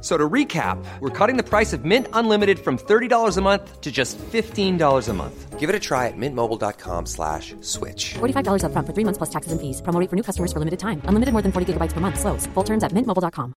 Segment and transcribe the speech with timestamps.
[0.00, 3.80] F- So to recap, we're cutting the price of Mint Unlimited from $30 a month
[3.82, 5.58] to just $15 a month.
[5.60, 8.14] Give it a try at mintmobile.com slash switch.
[8.18, 9.82] $45 upfront for three months plus taxes and fees.
[9.82, 11.02] Promo for new customers for limited time.
[11.04, 12.18] Unlimited more than 40 gigabytes per month.
[12.18, 12.46] Slows.
[12.54, 13.52] Full terms at mintmobile.com.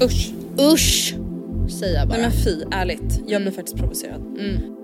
[0.00, 0.32] Usch.
[0.74, 1.14] Usch,
[1.80, 2.18] säger jag bara.
[2.18, 3.20] Nej men fy, ärligt.
[3.26, 4.20] Jag blir faktiskt provocerad.
[4.38, 4.76] Mm.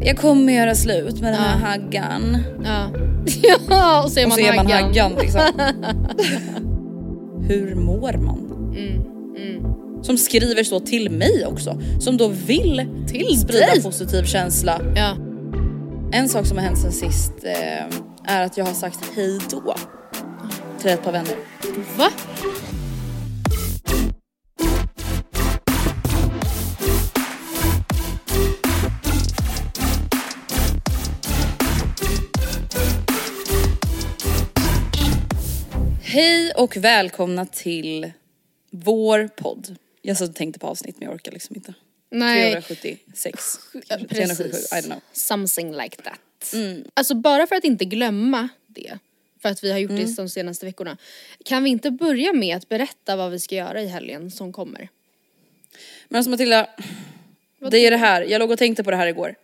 [0.00, 2.36] Jag kommer göra slut med den här haggan.
[2.64, 2.90] Ja.
[3.70, 5.12] ja, och så är Och man, så är man haggan.
[5.20, 5.40] liksom.
[7.48, 8.42] Hur mår man?
[10.02, 11.80] Som skriver så till mig också.
[12.00, 13.82] Som då vill Till sprida dig?
[13.82, 14.80] positiv känsla.
[14.96, 15.16] Ja.
[16.12, 17.84] En sak som har hänt sen sist eh,
[18.34, 19.74] är att jag har sagt hej då.
[20.80, 21.34] Till ett par vänner.
[21.98, 22.08] Va?
[36.56, 38.12] Och välkomna till
[38.70, 39.76] vår podd.
[40.02, 41.74] Jag satt och tänkte på avsnitt men jag orkar liksom inte.
[42.10, 42.52] Nej.
[42.52, 43.58] 376.
[43.72, 44.08] kanske.
[44.08, 45.00] 377, I don't know.
[45.12, 46.54] Something like that.
[46.94, 48.98] Alltså bara för att inte glömma det,
[49.42, 50.96] för att vi har gjort det de senaste veckorna.
[51.44, 54.88] Kan vi inte börja med att berätta vad vi ska göra i helgen som kommer?
[56.08, 56.66] Men alltså Matilda,
[57.70, 59.34] det är det här, jag låg och tänkte på det här igår.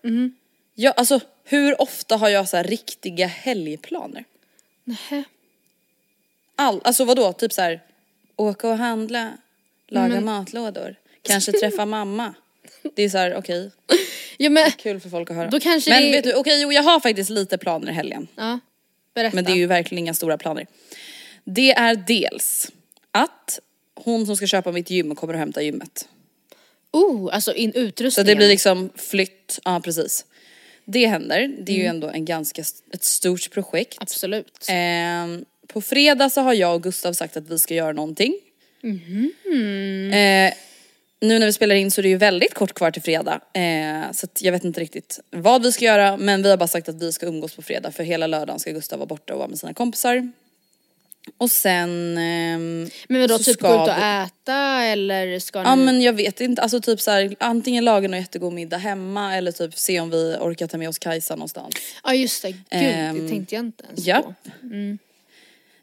[0.74, 4.24] Jag, alltså hur ofta har jag så riktiga helgplaner?
[4.84, 5.24] Nähä.
[6.56, 7.80] All, alltså vadå, typ så här
[8.36, 9.32] åka och handla,
[9.88, 12.34] laga matlådor, kanske träffa mamma.
[12.94, 13.70] Det är så här, okej,
[14.38, 15.50] Ja men, kul för folk att höra.
[15.50, 18.28] Men det- vet du, okej jo jag har faktiskt lite planer i helgen.
[18.36, 18.58] ja.
[19.14, 19.34] Berätta.
[19.34, 20.66] Men det är ju verkligen inga stora planer.
[21.44, 22.70] Det är dels
[23.10, 23.58] att
[23.94, 26.08] hon som ska köpa mitt gym kommer att hämta gymmet.
[26.92, 28.26] Oh, alltså in Så utrustningen.
[28.26, 30.24] det blir liksom flytt, ja precis.
[30.84, 31.94] Det händer, det är ju Mm.
[31.96, 32.62] ändå en ganska,
[32.92, 33.96] ett stort projekt.
[34.00, 34.66] Absolut.
[34.68, 38.34] Ehm, på fredag så har jag och Gustav sagt att vi ska göra någonting.
[38.83, 39.33] Mhm.
[40.12, 40.53] Eh,
[41.21, 43.41] nu när vi spelar in så är det ju väldigt kort kvar till fredag.
[43.55, 46.88] Eh, så jag vet inte riktigt vad vi ska göra men vi har bara sagt
[46.88, 49.49] att vi ska umgås på fredag för hela lördagen ska Gustav vara borta och vara
[49.49, 50.33] med sina kompisar.
[51.38, 52.19] Och sen...
[52.19, 55.84] ehm, men vadå, typ ska gå ut och äta eller ska Ja ni...
[55.84, 59.53] men jag vet inte, alltså typ så här, antingen laga någon jättegod middag hemma eller
[59.53, 61.75] typ se om vi orkar ta med oss Kajsa någonstans.
[62.04, 64.22] Ja just det, gud det Ehm, tänkte jag inte ens Ja.
[64.22, 64.34] på.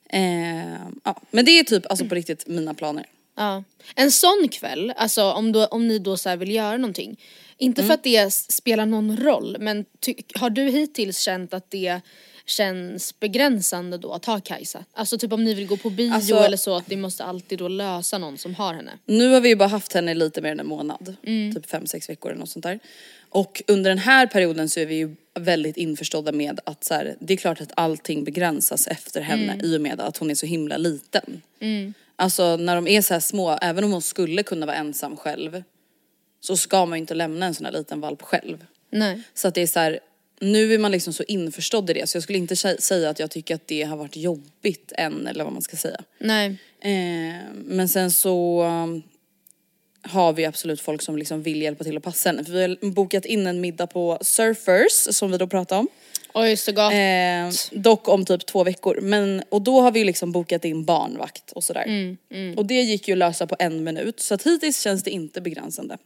[0.10, 1.22] Ehm, ja.
[1.32, 3.06] Men det är typ alltså på riktigt mina planer.
[3.38, 3.64] Ja.
[3.96, 7.20] En sån kväll, alltså om, då, om ni då så vill göra någonting.
[7.58, 7.88] Inte Mm.
[7.88, 9.86] för att det spelar någon roll men
[10.36, 12.02] har du hittills känt att det
[12.46, 14.86] känns begränsande då att ha Kajsa?
[14.94, 17.60] Alltså typ om ni vill gå på bio Alltså- eller så att ni måste alltid
[17.60, 18.92] då lösa någon som har henne.
[19.06, 21.16] Nu har vi ju bara haft henne lite mer än en månad.
[21.24, 21.56] Mm.
[21.56, 22.80] Typ fem sex veckor eller något sånt där.
[23.30, 27.16] Och under den här perioden så är vi ju väldigt införstådda med att så här,
[27.20, 29.66] det är klart att allting begränsas efter henne Mm.
[29.66, 31.42] i och med att hon är så himla liten.
[32.16, 35.64] Alltså när de är så här små, även om hon skulle kunna vara ensam själv
[36.42, 38.66] så ska man ju inte lämna en sån här liten valp själv.
[38.92, 39.22] Nej.
[39.34, 40.00] Så att det är så här,
[40.40, 43.20] nu är man liksom så införstådd i det så jag skulle inte sä- säga att
[43.20, 46.02] jag tycker att det har varit jobbigt än eller vad man ska säga.
[46.20, 46.48] Nej.
[46.82, 48.66] Eh, men sen så
[50.10, 52.44] har vi absolut folk som liksom vill hjälpa till att passa henne.
[52.44, 55.88] För vi har bokat in en middag på Surfers som vi då pratade om.
[56.34, 56.94] Oj så gott.
[56.94, 59.00] Eh, dock om typ två veckor.
[59.02, 61.86] Men, och då har vi liksom bokat in barnvakt och sådär.
[62.58, 64.20] Och det gick ju att lösa på en minut.
[64.20, 65.98] Så att hittills känns det inte begränsande.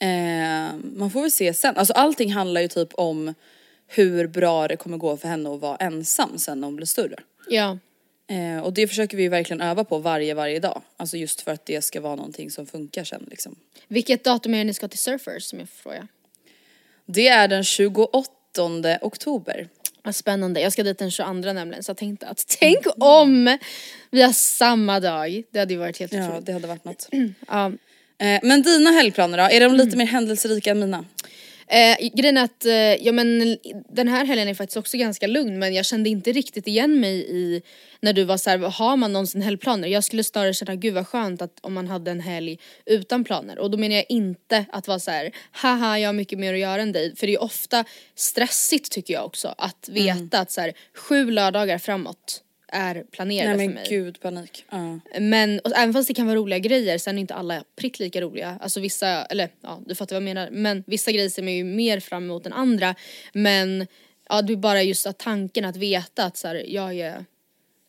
[0.00, 1.76] Eh, man får väl se sen.
[1.76, 3.34] Alltså allting handlar ju typ om
[3.86, 7.16] hur bra det kommer gå för henne att vara ensam sen när hon blir större.
[7.48, 7.78] Ja.
[8.30, 10.82] Eh, och det försöker vi ju verkligen öva på varje, varje dag.
[10.96, 13.56] Alltså just för att det ska vara någonting som funkar sen liksom.
[13.88, 16.08] Vilket datum är det ni ska till Surfers som jag får fråga?
[17.06, 19.68] Det är den 28 oktober.
[20.02, 23.58] Vad spännande, jag ska dit den 22 nämligen så jag tänkte att tänk om
[24.10, 25.42] vi har samma dag.
[25.50, 26.46] Det hade ju varit helt Ja, otroligt.
[26.46, 27.08] det hade varit något.
[27.48, 27.72] Ja.
[28.18, 29.44] Eh, men dina helgplaner då?
[29.44, 31.04] Är de lite mer händelserika än mina?
[31.70, 33.56] Eh, grejen är att, eh, ja men
[33.88, 37.26] den här helgen är faktiskt också ganska lugn men jag kände inte riktigt igen mig
[37.30, 37.62] i
[38.00, 39.88] när du var såhär, har man någonsin helgplaner?
[39.88, 43.58] Jag skulle snarare känna, gud vad skönt att om man hade en helg utan planer.
[43.58, 46.60] Och då menar jag inte att vara så här, haha jag har mycket mer att
[46.60, 47.16] göra än dig.
[47.16, 47.84] För det är ofta
[48.14, 53.66] stressigt tycker jag också att veta att så här, sju lördagar framåt är planerade Nej
[53.68, 53.86] för men mig.
[53.88, 54.64] gud, panik.
[54.70, 55.00] Ja.
[55.20, 58.20] Men och även fast det kan vara roliga grejer sen är inte alla prick lika
[58.20, 58.58] roliga.
[58.60, 60.48] Alltså vissa, eller ja du fattar vad jag menar.
[60.50, 62.94] Men vissa grejer ser man ju mer fram emot än andra.
[63.32, 63.86] Men
[64.28, 67.24] ja det är bara just att tanken att veta att så här, jag är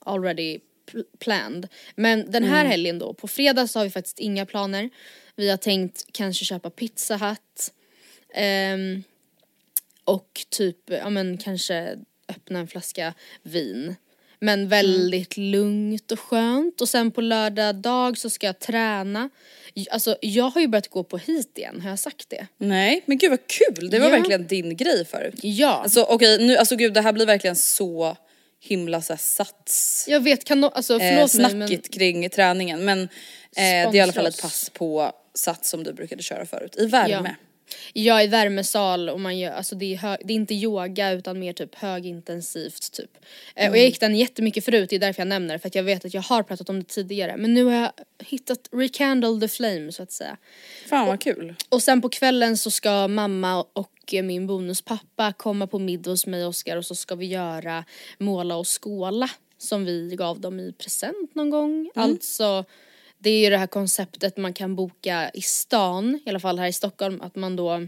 [0.06, 0.60] already
[0.92, 1.68] pl- planned.
[1.96, 4.90] Men den här helgen då, på fredag så har vi faktiskt inga planer.
[5.36, 7.74] Vi har tänkt kanske köpa Pizza Hut.
[8.36, 9.04] ehm,
[10.04, 13.14] och typ, ja men kanske öppna en flaska
[13.44, 13.96] vin.
[14.44, 19.30] Men väldigt lugnt och skönt och sen på lördag dag så ska jag träna.
[19.92, 22.48] Alltså jag har ju börjat gå på hit igen, har jag sagt det?
[22.58, 24.16] Nej men gud vad kul, det var Ja.
[24.18, 25.34] verkligen din grej förut.
[25.42, 25.68] Ja.
[25.84, 28.18] Alltså okej, nu, alltså gud det här blir verkligen så
[28.60, 32.86] himla så här, sats jag vet, kan no- alltså eh, förlåt mig men kring träningen
[32.86, 33.08] men eh,
[33.56, 36.86] det är i alla fall ett pass på sats som du brukade köra förut, i
[36.86, 37.10] värme.
[37.12, 37.36] jag
[37.94, 41.40] är i värmesal och man gör, alltså det är, hö- det är inte yoga utan
[41.40, 43.18] mer typ högintensivt typ.
[43.56, 45.76] Eh, Och jag gick den jättemycket förut, det är därför jag nämner det för att
[45.76, 49.40] jag vet att jag har pratat om det tidigare men nu har jag hittat rekindle
[49.40, 50.38] the flame så att säga.
[50.90, 51.56] Fan vad kul.
[51.70, 56.44] Och sen på kvällen så ska mamma och min bonuspappa komma på middag hos mig
[56.44, 57.86] och Oskar och så ska vi göra
[58.18, 61.92] måla och skåla som vi gav dem i present någon gång.
[61.96, 62.66] Alltså
[63.24, 66.68] det är ju det här konceptet man kan boka i stan, i alla fall här
[66.68, 67.88] i Stockholm, att man då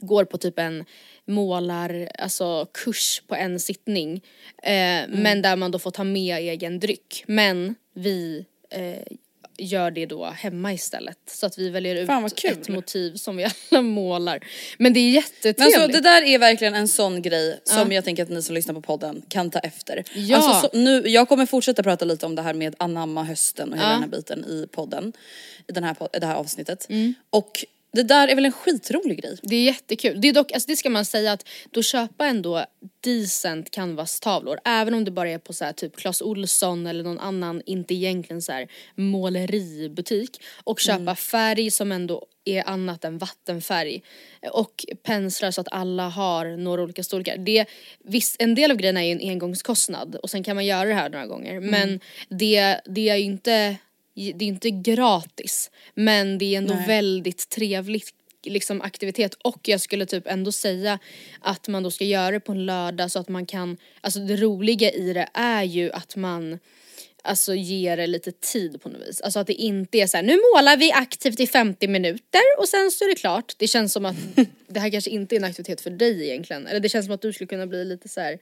[0.00, 0.84] går på typ en
[1.24, 4.14] målar, alltså kurs på en sittning.
[4.62, 7.24] Eh, Men där man då får ta med egen dryck.
[7.26, 9.16] Men vi eh,
[9.58, 11.18] gör det då hemma istället.
[11.26, 14.40] Så att vi väljer ut ett motiv som vi alla målar.
[14.78, 15.58] Men det är jättetrevligt.
[15.58, 18.54] Men alltså det där är verkligen en sån grej som jag tänker att ni som
[18.54, 20.04] lyssnar på podden kan ta efter.
[20.14, 20.36] Ja.
[20.36, 23.78] Alltså, så, nu, jag kommer fortsätta prata lite om det här med anamma hösten och
[23.78, 23.92] hela Ja.
[23.92, 25.12] den här biten i podden.
[25.68, 26.86] I den här, det här avsnittet.
[26.88, 27.14] Mm.
[27.30, 27.64] Och
[27.96, 29.36] det där är väl en skitrolig grej.
[29.42, 30.20] Det är jättekul.
[30.20, 32.64] Det är dock, alltså det ska man säga att då köpa ändå
[33.00, 37.18] decent canvas-tavlor, även om det bara är på så här typ Clas Ohlson eller någon
[37.18, 40.40] annan, inte egentligen så här måleributik.
[40.64, 44.02] Och köpa färg som ändå är annat än vattenfärg.
[44.52, 47.36] Och penslar så att alla har några olika storlekar.
[47.36, 47.66] Det,
[48.04, 51.10] viss, en del av grejerna är en engångskostnad och sen kan man göra det här
[51.10, 51.60] några gånger.
[51.60, 53.76] Men det, det är ju inte
[54.16, 56.86] det är inte gratis men det är ändå Nej.
[56.86, 60.98] väldigt trevligt liksom aktivitet och jag skulle typ ändå säga
[61.40, 64.36] att man då ska göra det på en lördag så att man kan, alltså det
[64.36, 66.58] roliga i det är ju att man
[67.22, 69.20] alltså ger det lite tid på något vis.
[69.20, 72.68] Alltså att det inte är så här: nu målar vi aktivt i 50 minuter och
[72.68, 73.54] sen så är det klart.
[73.58, 74.16] Det känns som att
[74.68, 76.66] det här kanske inte är en aktivitet för dig egentligen.
[76.66, 78.38] Eller det känns som att du skulle kunna bli lite så här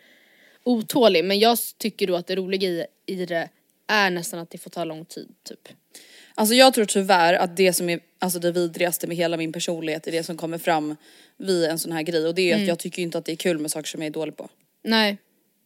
[0.62, 3.48] otålig men jag tycker då att det roliga i, i det
[3.88, 5.68] är nästan att det får ta lång tid typ.
[6.34, 10.06] Alltså jag tror tyvärr att det som är alltså det vidrigaste med hela min personlighet
[10.06, 10.96] är det som kommer fram
[11.36, 12.62] vid en sån här grej och det är Mm.
[12.64, 14.48] att jag tycker inte att det är kul med saker som jag är dålig på.
[14.84, 15.18] Nej,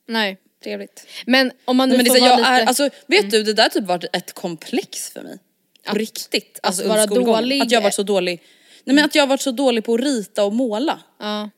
[0.07, 0.37] nej.
[0.65, 1.07] Trevligt.
[1.27, 2.51] Men om man nu Men det, är får så, vara jag lite...
[2.51, 5.39] är, alltså, vet du det där har typ varit ett komplex för mig.
[5.85, 6.59] På Att- riktigt.
[6.63, 8.43] Alltså att vara dålig- Att jag har varit så dålig.
[8.85, 11.01] Nej men att jag har varit så dålig på att rita och måla.
[11.19, 11.51] ja.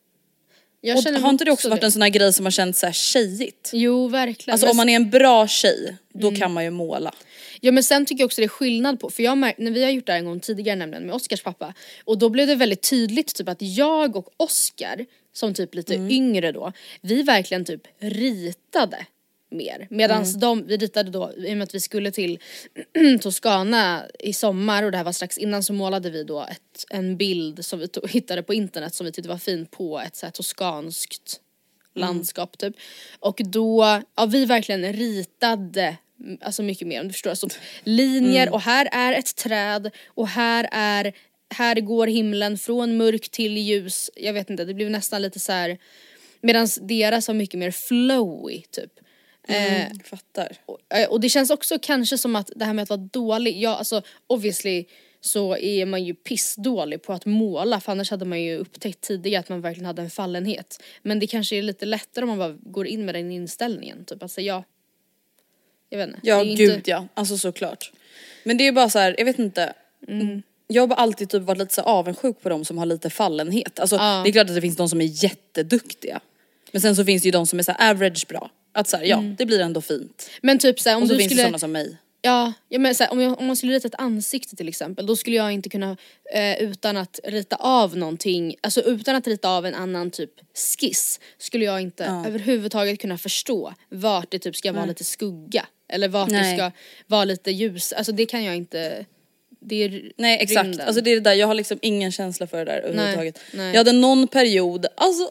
[1.22, 1.86] Har inte det också varit det.
[1.86, 3.70] en sån här grej som har känts så här tjejigt?
[3.72, 4.52] Jo verkligen.
[4.54, 7.14] Alltså Men om man är en bra tjej, då kan man ju måla.
[7.60, 9.84] Ja men sen tycker jag också det är skillnad på, för jag märk, när vi
[9.84, 12.54] har gjort det här en gång tidigare nämligen med Oscars pappa och då blev det
[12.54, 17.82] väldigt tydligt typ att jag och Oscar, som typ lite yngre då, vi verkligen typ
[17.98, 19.06] ritade
[19.50, 19.86] mer.
[19.90, 22.38] Medan de, vi ritade då, i och med att vi skulle till
[23.20, 27.16] Toscana i sommar och det här var strax innan så målade vi då ett, en
[27.16, 30.26] bild som vi tog, hittade på internet som vi tyckte var fin på ett så
[30.26, 31.40] här toskanskt
[31.94, 32.74] landskap typ.
[33.20, 37.30] Och då, ja vi verkligen ritade mm, alltså mycket mer om du förstår.
[37.30, 37.48] Alltså
[37.84, 41.12] linjer och här är ett träd och här är,
[41.54, 44.10] här går himlen från mörk till ljus.
[44.16, 45.78] Jag vet inte, det blev nästan lite så här
[46.40, 48.92] medan deras var mycket mer flowy typ.
[49.50, 50.56] Eh, Mm, fattar.
[50.66, 53.62] och, eh, och det känns också kanske som att det här med att vara dålig,
[53.62, 54.84] ja alltså obviously
[55.20, 59.40] så är man ju pissdålig på att måla för annars hade man ju upptäckt tidigare
[59.40, 60.82] att man verkligen hade en fallenhet.
[61.02, 64.22] Men det kanske är lite lättare om man bara går in med den inställningen, typ
[64.22, 64.64] att säga ja.
[65.88, 66.20] Jag vet inte.
[66.22, 67.92] Ja gud inte- ja, alltså såklart.
[68.44, 69.72] Men det är bara så här, jag vet inte.
[70.08, 70.42] Mm.
[70.66, 73.80] Jag har alltid typ varit lite så avundsjuk på de som har lite fallenhet.
[73.80, 74.20] Alltså Ja.
[74.24, 76.20] det är klart att det finns de som är jätteduktiga.
[76.72, 78.50] Men sen så finns det ju de som är så average bra.
[78.72, 79.36] Att så här, ja Mm.
[79.38, 80.30] det blir ändå fint.
[80.42, 81.42] Men typ såhär om Och så du finns det skulle...
[81.46, 81.96] sådana som mig.
[82.22, 85.06] Ja, ja men så här, om, jag, om man skulle rita ett ansikte till exempel
[85.06, 85.96] då skulle jag inte kunna
[86.34, 90.30] eh, utan att rita av någonting, alltså utan att rita av en annan typ
[90.78, 96.08] skiss skulle jag inte överhuvudtaget kunna förstå vart det typ ska vara lite skugga eller
[96.08, 96.56] vart det Nej.
[96.56, 96.70] ska
[97.06, 99.04] vara lite ljus, alltså det kan jag inte,
[99.60, 100.86] det är Nej exakt, rymden.
[100.86, 103.38] alltså det är det där, jag har liksom ingen känsla för det där överhuvudtaget.
[103.54, 103.68] nej.
[103.70, 105.30] Jag hade någon period, alltså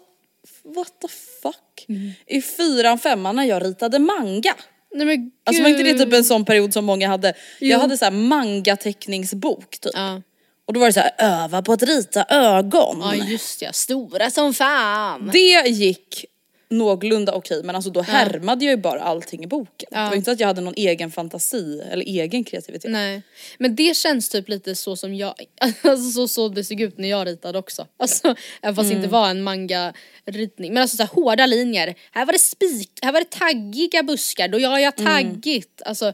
[0.64, 1.08] what the
[1.42, 1.86] fuck.
[1.90, 2.12] Mm.
[2.28, 4.56] I fyran, femman när jag ritade manga.
[4.96, 6.00] Nej men Alltså var inte det gud.
[6.02, 7.34] typ en sån period som många hade?
[7.60, 7.68] Jo.
[7.68, 9.92] Jag hade så här manga-teckningsbok typ.
[9.96, 10.22] Ja.
[10.68, 13.00] Och då var det så här, öva på att rita ögon.
[13.02, 15.30] ja just ja, stora som fan.
[15.34, 16.26] Det gick
[16.70, 19.90] någorlunda okej men alltså då härmade jag ju bara allting i boken.
[19.92, 22.92] Det var inte så att jag hade någon egen fantasi eller egen kreativitet.
[22.92, 23.22] Nej,
[23.58, 25.34] men det känns typ lite så som jag,
[25.84, 27.88] alltså så, så det såg ut när jag ritade också.
[27.98, 30.74] Alltså även fast det inte var en manga-ritning.
[30.74, 34.48] Men alltså så här, hårda linjer, här var det spik, här var det taggiga buskar,
[34.48, 35.82] då gör jag taggigt.
[35.86, 36.14] Alltså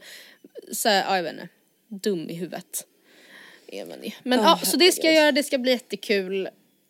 [0.72, 1.48] så här, ja jag vet inte,
[2.10, 2.86] dum i huvudet.
[4.24, 6.46] Men ja, så det ska jag göra, det ska bli jättekul.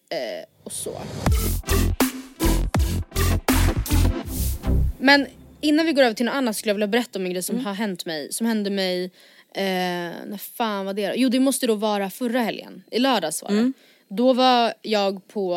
[0.10, 1.02] Eh, och så.
[5.06, 5.28] Men
[5.62, 7.66] innan vi går över till något annat skulle jag vilja berätta om en grej som
[7.66, 9.04] har hänt mig, som hände mig,
[9.54, 11.14] eh, när fan var det?
[11.16, 13.72] Jo det måste då vara förra helgen, i lördags var det.
[14.08, 15.54] Då var jag på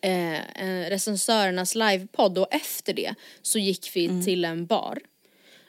[0.00, 4.98] eh, en recensörernas livepodd och efter det så gick vi till en bar.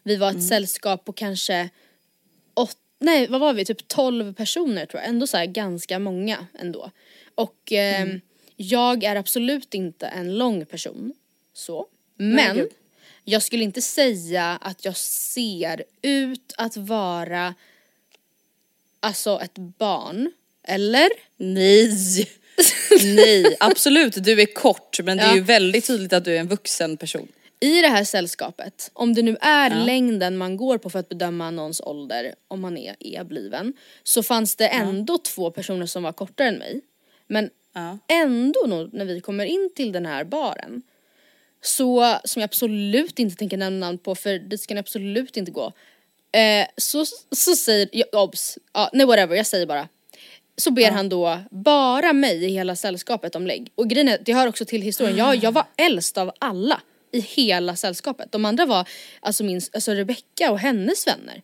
[0.03, 1.69] Vi var ett sällskap på kanske
[2.55, 6.91] åt, nej vad var vi, typ 12 personer tror jag, ändå så ganska många ändå.
[7.35, 8.07] Och eh,
[8.55, 11.13] jag är absolut inte en lång person,
[11.53, 11.87] så.
[12.23, 12.69] Men gud.
[13.23, 17.55] jag skulle inte säga att jag ser ut att vara
[18.99, 20.31] alltså ett barn,
[20.63, 21.09] eller?
[21.37, 22.29] Nej!
[23.15, 25.35] Nej, absolut du är kort men det är Ja.
[25.35, 27.27] ju väldigt tydligt att du är en vuxen person.
[27.59, 31.51] I det här sällskapet, om det nu är längden man går på för att bedöma
[31.51, 36.47] någons ålder, om man är e-bliven, så fanns det ändå två personer som var kortare
[36.47, 36.81] än mig.
[37.27, 37.97] Men Ja.
[38.07, 40.81] ändå när vi kommer in till den här baren,
[41.65, 45.51] så, som jag absolut inte tänker nämna namn på för dit ska ni absolut inte
[45.51, 45.73] gå.
[46.31, 49.87] Eh, så, så säger, ja, obs, ja, nej whatever, jag säger bara.
[50.57, 53.71] Så ber han då bara mig i hela sällskapet om lägg.
[53.75, 57.19] Och grejen är, det hör också till historien, jag, jag var äldst av alla i
[57.19, 58.31] hela sällskapet.
[58.31, 58.87] De andra var
[59.19, 61.41] alltså, min, alltså Rebecca och hennes vänner.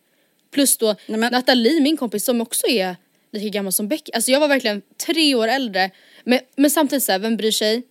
[0.50, 2.96] Plus då Nej, men- Nathalie, min kompis som också är
[3.32, 4.12] lika gammal som Becky.
[4.14, 5.90] Alltså jag var verkligen tre år äldre.
[6.24, 7.82] Men, men samtidigt såhär, vem bryr sig?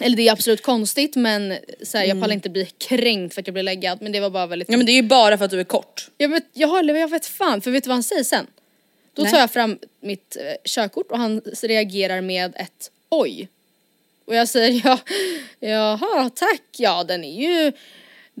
[0.00, 3.46] Eller det är absolut konstigt men så här, jag pallar inte bli kränkt för att
[3.46, 5.44] jag blir läggad men det var bara väldigt Ja men det är ju bara för
[5.44, 6.08] att du är kort.
[6.18, 8.46] jag vet, jag, håller, jag vet fan, för vet du vad han säger sen?
[9.12, 9.32] Då Nej.
[9.32, 13.48] tar jag fram mitt eh, körkort och han reagerar med ett oj.
[14.24, 14.98] Och jag säger ja,
[15.60, 17.72] jaha tack, ja den är ju,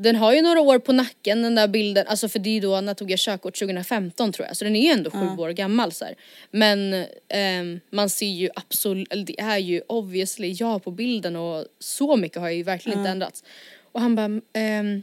[0.02, 2.60] den har ju några år på nacken den där bilden, alltså för det är ju
[2.60, 5.50] då, när tog jag körkort 2015 tror jag, så den är ju ändå sju år
[5.50, 6.14] gammal så här.
[6.50, 12.16] Men ehm, man ser ju absolut, det är ju obviously jag på bilden och så
[12.16, 13.44] mycket har ju verkligen inte ändrats.
[13.92, 15.02] Och han bara, ehm,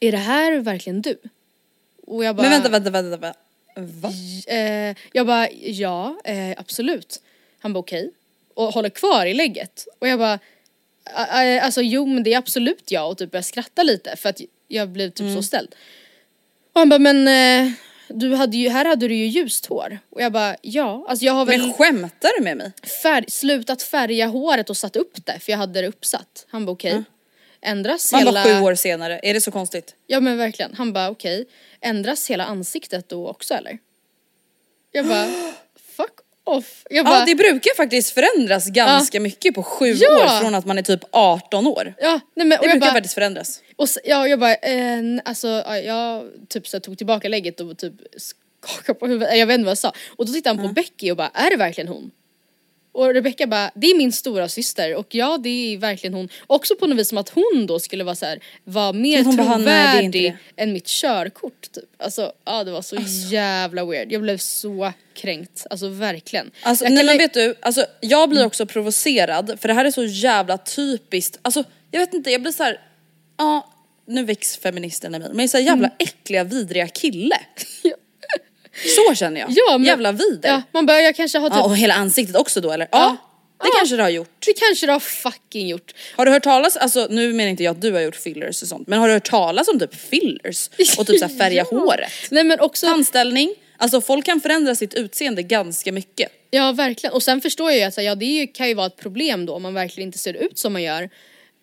[0.00, 1.16] är det här verkligen du?
[2.06, 3.38] Och jag bara, Men vänta, vänta, vänta, vänta.
[4.00, 4.12] Va?
[4.54, 7.22] Eh, jag bara, ja eh, absolut.
[7.58, 8.10] Han bara okej.
[8.54, 9.86] Och håller kvar i lägget.
[9.98, 10.38] Och jag bara, "A- a-
[11.14, 14.88] alltså jo men det är absolut jag och typ börjar skratta lite för att jag
[14.88, 15.74] blev typ så ställd.
[16.72, 17.72] Och han bara men eh,
[18.08, 19.98] du hade ju, här hade du ju ljust hår.
[20.10, 22.72] Och jag bara ja, alltså jag har väl Men skämtar du med mig?
[23.02, 26.46] färg, slutat färga håret och satt upp det för jag hade det uppsatt.
[26.50, 27.02] Han bara okej.
[27.60, 28.44] Ändras Man hela...
[28.44, 29.94] var sju år senare, är det så konstigt?
[30.06, 30.74] Ja men verkligen.
[30.74, 31.46] Han bara okej,
[31.80, 33.78] ändras hela ansiktet då också eller?
[34.92, 35.26] Jag bara
[36.48, 36.82] off.
[36.90, 40.24] Jag bara, Ja det brukar faktiskt förändras ganska mycket på sju Ja.
[40.24, 41.94] år från att man är typ 18 år.
[42.00, 43.60] ja, nej men Det brukar bara, faktiskt förändras.
[43.76, 47.92] och ja, jag bara, eh, alltså ja, jag typ så tog tillbaka lägget och typ
[48.16, 49.92] skakade på huvudet, jag vet inte vad jag sa.
[50.16, 52.10] Och då tittade han på Becky och bara, är det verkligen hon?
[52.98, 56.28] Och Rebecca bara, det är min stora syster och ja det är verkligen hon.
[56.46, 59.36] Också på något vis som att hon då skulle vara så här, vara mer hon
[59.36, 61.84] bara, "Nej, trovärdig det." än mitt körkort typ.
[61.98, 62.96] Alltså ja det var så
[63.30, 64.12] jävla weird.
[64.12, 66.50] Jag blev så kränkt, alltså verkligen.
[66.62, 69.90] Alltså, Jag nej men vet du, alltså, jag blir också provocerad för det här är
[69.90, 71.38] så jävla typiskt.
[71.42, 72.80] Alltså jag vet inte, jag blir så här.
[73.36, 73.72] ja
[74.06, 77.36] nu väcks feministen i mig, men jag är så här jävla äckliga vidriga kille.
[79.08, 79.48] Så känner jag.
[79.50, 80.50] Ja, men- jävla vidrig.
[80.50, 82.88] Ja, man bara, jag kanske har typ Ja, och hela ansiktet också då eller?
[82.92, 83.16] Ja.
[83.62, 84.30] Det kanske det har gjort.
[84.46, 85.94] Det kanske det har fucking gjort.
[86.16, 88.68] Har du hört talas, alltså nu menar inte jag att du har gjort fillers och
[88.68, 91.78] sånt, men har du hört talas om typ fillers och typ så här färga Ja.
[91.78, 92.10] håret?
[92.30, 96.32] Nej men också, Tandställning, alltså folk kan förändra sitt utseende ganska mycket.
[96.50, 97.12] ja verkligen.
[97.14, 99.62] Och sen förstår jag ju att ja, det kan ju vara ett problem då om
[99.62, 101.10] man verkligen inte ser ut som man gör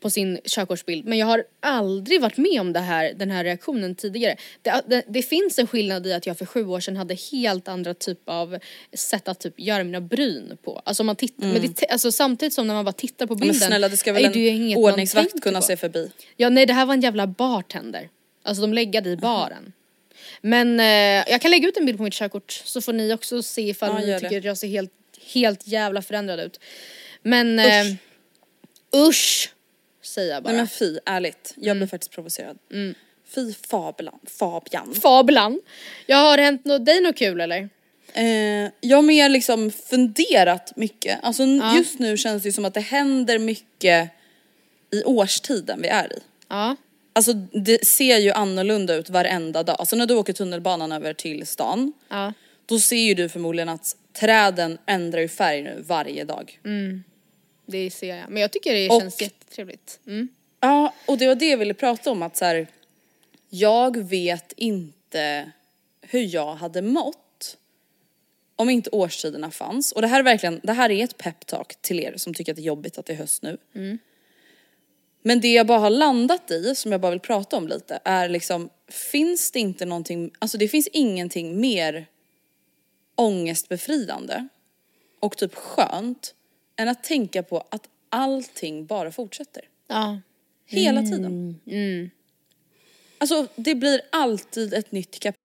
[0.05, 1.05] på sin körkortsbild.
[1.05, 4.35] Men jag har aldrig varit med om det här, den här reaktionen tidigare.
[4.61, 7.67] Det, det, det finns en skillnad i att jag för sju år sedan hade helt
[7.67, 8.57] andra typ av
[8.93, 10.81] sätt att typ göra mina bryn på.
[10.85, 13.67] Alltså, man tittar, men det, alltså samtidigt som när man bara tittar på Men bilden.
[13.67, 14.37] snälla det ska väl är
[14.71, 15.65] en ordningsvakt kunna på.
[15.65, 16.11] se förbi.
[16.37, 18.09] Ja nej det här var en jävla bartender.
[18.43, 19.73] Alltså de läggade i baren.
[20.41, 20.85] Men eh,
[21.31, 23.89] jag kan lägga ut en bild på mitt körkort så får ni också se ifall
[23.89, 24.37] Ja, ni tycker det.
[24.37, 24.91] att jag ser helt,
[25.33, 26.59] helt jävla förändrad ut.
[27.21, 27.65] Men usch,
[28.93, 29.51] eh, usch
[30.05, 30.49] säger jag bara.
[30.49, 31.53] Nej men fy, ärligt.
[31.57, 32.57] Jag blir faktiskt provocerad.
[33.35, 34.19] Fy Fabian.
[34.39, 34.93] Fabian.
[34.93, 35.61] Fablan.
[36.05, 37.69] Jag har hänt nå- dig något kul eller?
[38.13, 41.19] Eh, jag har mer liksom funderat mycket.
[41.23, 44.09] Alltså n- just nu känns det ju som att det händer mycket
[44.91, 46.19] i årstiden vi är i.
[46.49, 46.75] Ja.
[47.13, 49.75] Alltså det ser ju annorlunda ut varenda dag.
[49.79, 52.33] Alltså när du åker tunnelbanan över till stan, Ja.
[52.65, 56.59] då ser ju du förmodligen att träden ändrar ju färg nu varje dag.
[57.65, 58.29] Det ser jag.
[58.29, 59.99] Men jag tycker det Och- känns jättetrevligt.
[60.07, 60.27] Mm.
[60.59, 62.67] Ja, och det var det jag ville prata om att så här,
[63.49, 65.51] jag vet inte
[66.01, 67.57] hur jag hade mått
[68.55, 69.91] om inte årstiderna fanns.
[69.91, 72.55] Och det här är verkligen, det här är ett peptalk till er som tycker att
[72.55, 73.57] det är jobbigt att det är höst nu.
[75.21, 78.29] Men det jag bara har landat i, som jag bara vill prata om lite, är
[78.29, 82.07] liksom, finns det inte någonting, alltså det finns ingenting mer
[83.15, 84.47] ångestbefriande
[85.19, 86.35] och typ skönt
[86.77, 89.69] än att tänka på att allting bara fortsätter.
[89.87, 90.19] Ja.
[90.65, 91.61] Hela tiden.
[93.17, 95.44] Alltså det blir alltid ett nytt kapitel.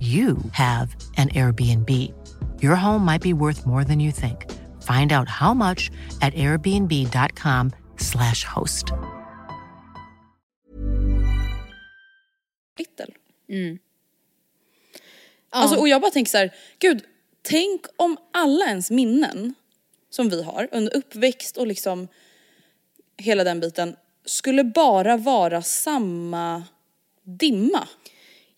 [0.00, 1.90] you have an Airbnb.
[2.62, 4.46] Your home might be worth more than you think.
[4.82, 8.84] Find out how much at airbnb.com/slash host.
[15.50, 17.04] Alltså, och jag bara tänker så här, gud,
[17.42, 19.54] tänk om alla ens minnen
[20.10, 22.08] som vi har under uppväxt och liksom
[23.16, 26.64] hela den biten skulle bara vara samma
[27.24, 27.88] dimma.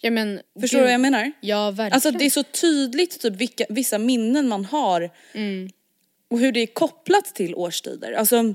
[0.01, 1.33] Ja, men, Förstår du vad jag menar?
[1.41, 1.93] Ja verkligen.
[1.93, 5.11] Alltså det är så tydligt typ vilka, vissa minnen man har
[6.31, 8.13] och hur det är kopplat till årstider.
[8.13, 8.55] Alltså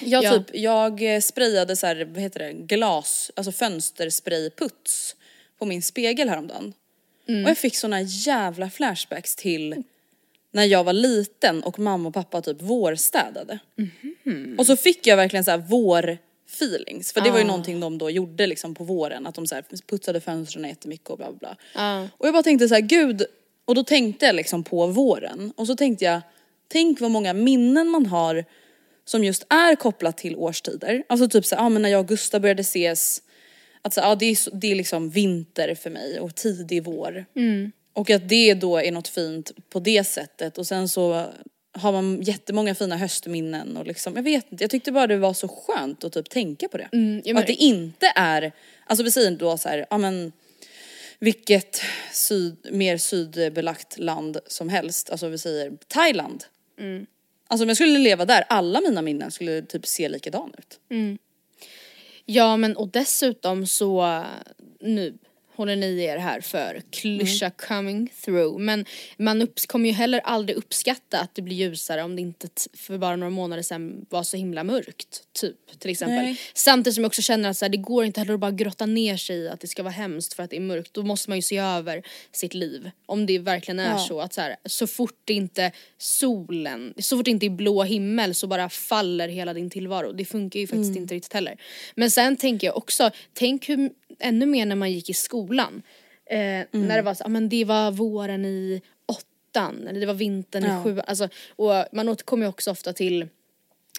[0.00, 0.30] jag, Ja.
[0.38, 5.16] typ, jag eh, sprayade så här, vad heter det, glas, alltså fönstersprayputs
[5.58, 6.72] på min spegel häromdagen.
[7.26, 9.82] Och jag fick såna jävla flashbacks till
[10.52, 13.58] när jag var liten och mamma och pappa typ vårstädade.
[14.58, 17.12] Och så fick jag verkligen så här vår feelings.
[17.12, 19.64] För det var ju någonting de då gjorde liksom på våren att de så här
[19.86, 21.38] putsade fönstren jättemycket och bla bla.
[21.38, 21.56] Bla.
[22.18, 23.24] Och jag bara tänkte så här, gud,
[23.64, 25.52] och då tänkte jag liksom på våren.
[25.56, 26.20] Och så tänkte jag,
[26.68, 28.44] tänk vad många minnen man har
[29.04, 31.02] som just är kopplat till årstider.
[31.06, 33.22] Alltså typ så ja men när jag och Gustav började ses,
[33.82, 37.24] att så, ja, det, är, det är liksom vinter för mig och tidig vår.
[37.92, 40.58] Och att det då är något fint på det sättet.
[40.58, 41.26] Och sen så
[41.74, 45.32] har man jättemånga fina höstminnen och liksom, jag vet inte, jag tyckte bara det var
[45.34, 46.88] så skönt att typ tänka på det.
[47.34, 48.52] men- och att det inte är,
[48.86, 50.32] alltså vi säger då så här, ja men
[51.18, 51.80] vilket
[52.12, 56.44] syd, mer sydbelagt land som helst, alltså vi säger Thailand.
[57.48, 60.80] Alltså om jag skulle leva där, alla mina minnen skulle typ se likadan ut.
[62.24, 64.24] Ja men och dessutom så
[64.80, 65.14] nu
[65.56, 67.54] håller ni er här för klyscha Mm.
[67.68, 68.84] coming through men
[69.16, 72.98] man upps- kommer ju heller aldrig uppskatta att det blir ljusare om det inte för
[72.98, 76.16] bara några månader sedan var så himla mörkt typ till exempel.
[76.16, 76.40] Nej.
[76.54, 78.86] Samtidigt som jag också känner att så här, det går inte heller att bara grotta
[78.86, 80.94] ner sig i att det ska vara hemskt för att det är mörkt.
[80.94, 82.90] Då måste man ju se över sitt liv.
[83.06, 83.98] Om det verkligen är Ja.
[83.98, 88.34] så att så, här, så fort inte solen, så fort det inte är blå himmel
[88.34, 90.12] så bara faller hela din tillvaro.
[90.12, 91.56] Det funkar ju faktiskt inte riktigt heller.
[91.94, 93.90] Men sen tänker jag också, tänk hur,
[94.20, 95.43] ännu mer när man gick i skolan.
[96.30, 100.64] Eh, När det var så, men det var våren i åttan eller det var vintern
[100.64, 100.80] Ja.
[100.80, 101.04] i sjuan.
[101.06, 103.28] Alltså, och man återkommer ju också ofta till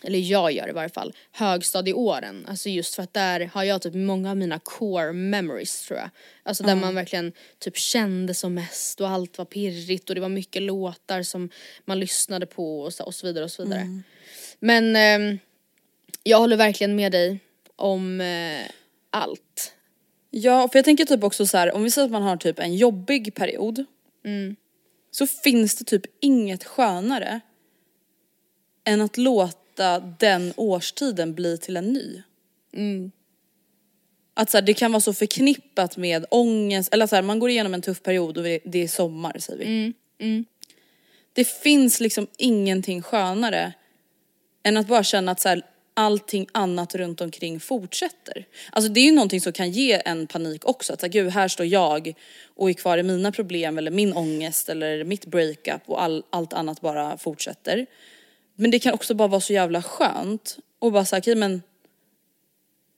[0.03, 2.45] eller jag gör i varje fall, högstadieåren.
[2.47, 6.10] Alltså just för att där har jag typ många av mina core memories tror jag.
[6.43, 10.29] Alltså där man verkligen typ kände som mest och allt var pirrigt och det var
[10.29, 11.49] mycket låtar som
[11.86, 14.01] man lyssnade på och så, och så vidare och så vidare.
[14.60, 15.39] Men ehm,
[16.23, 17.39] jag håller verkligen med dig
[17.75, 18.71] om eh,
[19.10, 19.74] allt.
[20.38, 22.60] Ja, för jag tänker typ också så här, om vi säger att man har typ
[22.60, 23.86] en jobbig period.
[25.12, 27.39] Så finns det typ inget skönare
[28.84, 32.21] än att låta den årstiden bli till en ny.
[34.34, 37.50] Att så här, det kan vara så förknippat med ångest, eller så här, man går
[37.50, 39.93] igenom en tuff period och det är sommar säger vi.
[41.34, 43.74] Det finns liksom ingenting skönare
[44.63, 45.62] än att bara känna att så här,
[45.97, 48.45] allting annat runt omkring fortsätter.
[48.71, 50.93] Alltså det är ju någonting som kan ge en panik också.
[50.93, 52.13] Att gud här står jag
[52.55, 56.53] och är kvar i mina problem eller min ångest eller mitt breakup och all, allt
[56.53, 57.86] annat bara fortsätter.
[58.55, 61.62] Men det kan också bara vara så jävla skönt och bara säga okej men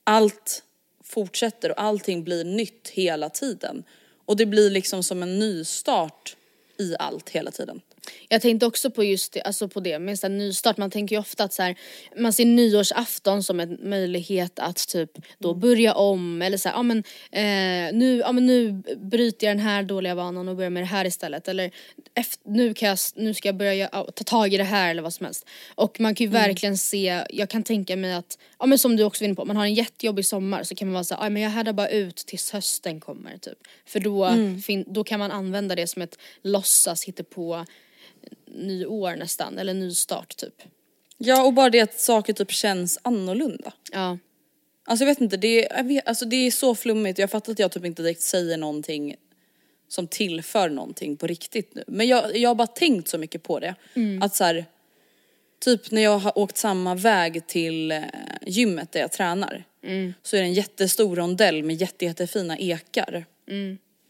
[0.03, 0.63] allt
[1.03, 3.83] fortsätter och allting blir nytt hela tiden.
[4.25, 6.36] Och det blir liksom som en nystart
[6.77, 7.81] i allt hela tiden.
[8.29, 10.77] Jag tänkte också på just det, alltså på det med en nystart.
[10.77, 11.75] Man tänker ju ofta att så här,
[12.17, 16.83] man ser nyårsafton som en möjlighet att typ då börja om eller så här, ja
[16.83, 16.97] men,
[17.31, 20.87] eh, nu, ja men nu bryter jag den här dåliga vanan och börjar med det
[20.87, 21.47] här istället.
[21.47, 21.71] Eller
[22.13, 25.13] efter, nu, kan jag, nu ska jag börja ta tag i det här eller vad
[25.13, 25.45] som helst.
[25.75, 29.03] Och man kan ju verkligen se, jag kan tänka mig att, ja men som du
[29.03, 31.23] också var inne på, man har en jättejobbig sommar så kan man vara så här,
[31.23, 33.57] ja men jag härdar bara ut tills hösten kommer typ.
[33.85, 34.29] För då,
[34.65, 37.65] fin, då kan man använda det som ett låtsas på
[38.45, 40.62] nyår nästan, eller nystart typ.
[41.17, 43.73] Ja och bara det att saker typ känns annorlunda.
[43.91, 44.17] Ja.
[44.86, 47.19] Alltså jag vet inte, det är, vet, alltså det är så flummigt.
[47.19, 49.15] Jag fattar att jag typ inte direkt säger någonting
[49.88, 51.84] som tillför någonting på riktigt nu.
[51.88, 53.75] Men jag, jag har bara tänkt så mycket på det.
[54.21, 54.65] Att så här,
[55.60, 58.01] typ när jag har åkt samma väg till eh,
[58.41, 59.63] gymmet där jag tränar.
[60.23, 63.25] Så är det en jättestor rondell med jätte, jättefina ekar.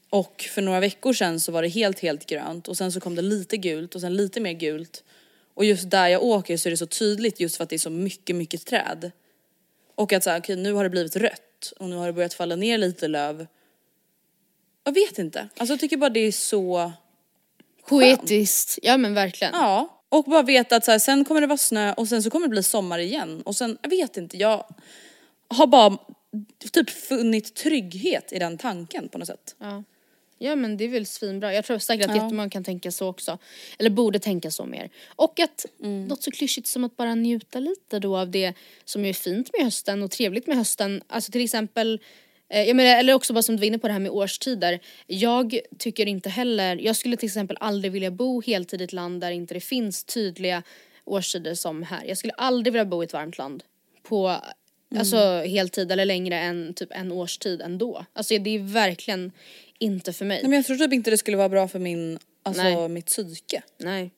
[0.09, 3.15] Och för några veckor sedan så var det helt, helt grönt och sen så kom
[3.15, 5.03] det lite gult och sen lite mer gult.
[5.53, 7.79] Och just där jag åker så är det så tydligt just för att det är
[7.79, 9.11] så mycket, mycket träd.
[9.95, 12.55] Och att såhär, okej nu har det blivit rött och nu har det börjat falla
[12.55, 13.47] ner lite löv.
[14.83, 16.91] Jag vet inte, alltså jag tycker bara det är så,
[17.87, 19.53] Poetiskt, ja men verkligen.
[19.53, 19.93] ja.
[20.09, 22.47] Och bara veta att så här, sen kommer det vara snö och sen så kommer
[22.47, 23.41] det bli sommar igen.
[23.41, 24.65] Och sen, jag vet inte, jag
[25.47, 25.97] har bara
[26.71, 29.55] typ funnit trygghet i den tanken på något sätt.
[29.59, 29.83] Ja.
[30.37, 31.53] Ja men det är väl svinbra.
[31.53, 33.37] Jag tror säkert att jättemånga kan tänka så också.
[33.79, 34.89] Eller borde tänka så mer.
[35.15, 35.65] Och att
[36.07, 38.53] något så klyschigt som att bara njuta lite då av det
[38.85, 41.01] som är fint med hösten och trevligt med hösten.
[41.07, 41.99] Alltså till exempel
[42.49, 44.79] eh, jag menar, eller också bara som du var inne på det här med årstider.
[45.07, 49.21] Jag tycker inte heller, jag skulle till exempel aldrig vilja bo heltid i ett land
[49.21, 50.63] där inte det finns tydliga
[51.05, 52.05] årstider som här.
[52.05, 53.63] Jag skulle aldrig vilja bo i ett varmt land
[54.03, 54.41] på
[54.95, 58.05] Alltså heltid eller längre än typ en årstid ändå.
[58.13, 59.31] Alltså det är verkligen
[59.79, 60.37] inte för mig.
[60.37, 62.89] Nej, men jag tror typ inte det skulle vara bra för min, alltså Nej.
[62.89, 63.61] mitt psyke.
[63.77, 64.11] Nej.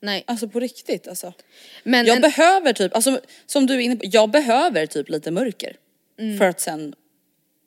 [0.00, 0.24] Nej.
[0.26, 1.32] Alltså på riktigt alltså.
[1.82, 5.30] Men Jag en, behöver typ, alltså som du är inne på, jag behöver typ lite
[5.30, 5.76] mörker.
[6.18, 6.38] Mm.
[6.38, 6.94] För att sen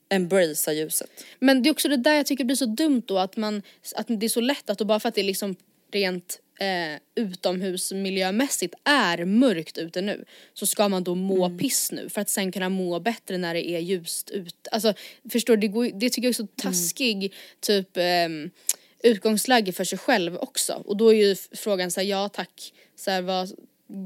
[0.10, 1.26] embracea ljuset.
[1.40, 3.62] men det är också det där jag tycker blir så dumt då att man,
[3.96, 5.56] att det är så lätt att då bara för att det är liksom
[5.92, 12.22] rent eh, utomhusmiljömässigt är mörkt ute nu så ska man då må piss nu för
[12.22, 14.70] att sen kunna må bättre när det är ljust ute.
[14.72, 14.94] Alltså
[15.32, 18.50] förstår du, det, går, det tycker jag är så taskig typ ehm,
[19.04, 23.12] utgångsläge för sig själv också och då är ju frågan så här, ja tack, så
[23.12, 23.52] här, vad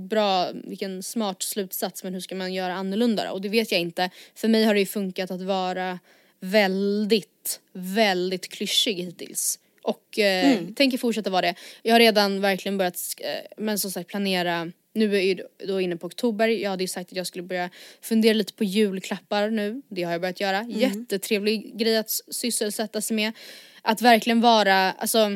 [0.10, 3.32] bra, vilken smart slutsats men hur ska man göra annorlunda då?
[3.32, 4.10] Och det vet jag inte.
[4.36, 6.00] För mig har det ju funkat att vara
[6.40, 9.60] väldigt, väldigt klyschig hittills.
[9.86, 11.56] Och eh, tänker fortsätta vara det.
[11.82, 15.98] Jag har redan verkligen börjat, eh, men som sagt planera nu är ju då inne
[15.98, 17.70] på oktober, jag hade ju sagt att jag skulle börja
[18.02, 20.58] fundera lite på julklappar nu, det har jag börjat göra.
[20.58, 20.80] Mm.
[20.80, 23.34] Jättetrevlig grej att sysselsätta sig med.
[23.82, 25.30] Att verkligen vara, alltså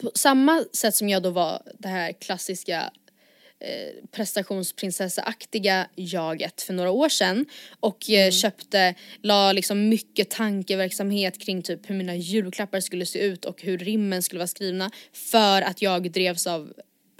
[0.00, 2.90] på samma sätt som jag då var det här klassiska
[3.60, 7.46] eh, prestationsprinsessa-aktiga jaget för några år sedan
[7.80, 13.44] och eh, köpte, la liksom mycket tankeverksamhet kring typ hur mina julklappar skulle se ut
[13.44, 16.72] och hur rimmen skulle vara skrivna för att jag drevs av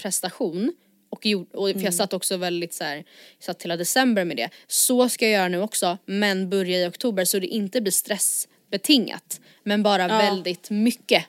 [0.02, 0.72] prestation.
[1.10, 3.04] Och, gjorde, och för jag satt också väldigt så här,
[3.38, 4.50] satt hela december med det.
[4.66, 9.40] Så ska jag göra nu också men börja i oktober så det inte blir stressbetingat.
[9.62, 11.24] Men bara väldigt mycket.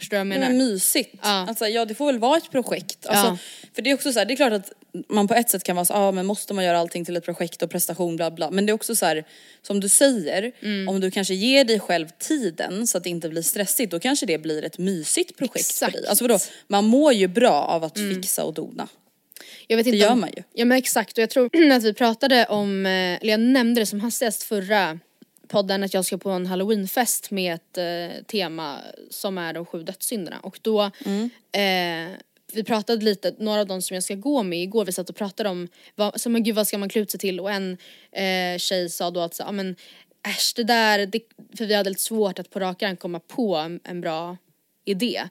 [0.00, 0.48] Förstår du vad jag Ja, menar?
[0.48, 1.14] men mysigt.
[1.22, 1.28] Ja.
[1.28, 3.06] Alltså, ja det får väl vara ett projekt.
[3.06, 3.38] Alltså, Ja.
[3.74, 4.72] För det är också så här, det är klart att
[5.08, 7.24] man på ett sätt kan vara så, ah, men måste man göra allting till ett
[7.24, 8.50] projekt och prestation bla bla.
[8.50, 9.24] Men det är också så här,
[9.62, 10.88] som du säger, Mm.
[10.88, 14.26] om du kanske ger dig själv tiden så att det inte blir stressigt, då kanske
[14.26, 15.92] det blir ett mysigt projekt Exakt.
[15.92, 16.08] för dig.
[16.08, 18.88] Alltså vadå, man mår ju bra av att fixa och dona.
[19.66, 20.42] Jag vet inte Det gör om, man ju.
[20.52, 23.86] Ja men exakt och jag tror att vi pratade om, eh, eller jag nämnde det
[23.86, 24.98] som hastigast förra
[25.50, 28.78] podden att jag ska på en halloweenfest med ett eh, tema
[29.10, 31.30] som är de sju dödssynderna och då Mm.
[31.52, 32.18] eh,
[32.52, 35.16] vi pratade lite, några av de som jag ska gå med igår, vi satt och
[35.16, 37.78] pratade om vad, så, men gud vad ska man klä ut sig till och en
[38.12, 39.76] eh, tjej sa då att så, men
[40.28, 41.20] äsch det där, det,
[41.56, 44.36] för vi hade lite svårt att på rak komma på en, en bra
[44.84, 45.22] idé.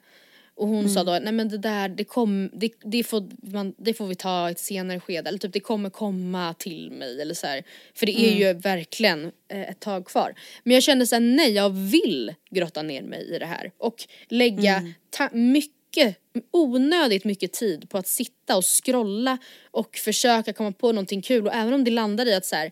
[0.60, 3.94] Och hon sa då, nej men det där, det, kom, det, det, får, man, det
[3.94, 5.28] får vi ta i ett senare skede.
[5.28, 7.62] Eller typ det kommer komma till mig eller så här.
[7.94, 10.34] För det är ju verkligen eh, ett tag kvar.
[10.64, 13.70] Men jag kände såhär, nej jag vill grotta ner mig i det här.
[13.78, 16.16] Och lägga ta- mycket,
[16.50, 19.38] onödigt mycket tid på att sitta och scrolla
[19.70, 21.46] och försöka komma på någonting kul.
[21.46, 22.70] Och även om det landar i att så här,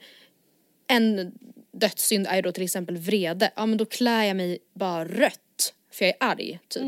[0.87, 1.33] en
[1.73, 6.05] dödssynd är då till exempel vrede, ja men då klär jag mig bara rött för
[6.05, 6.83] jag är arg typ.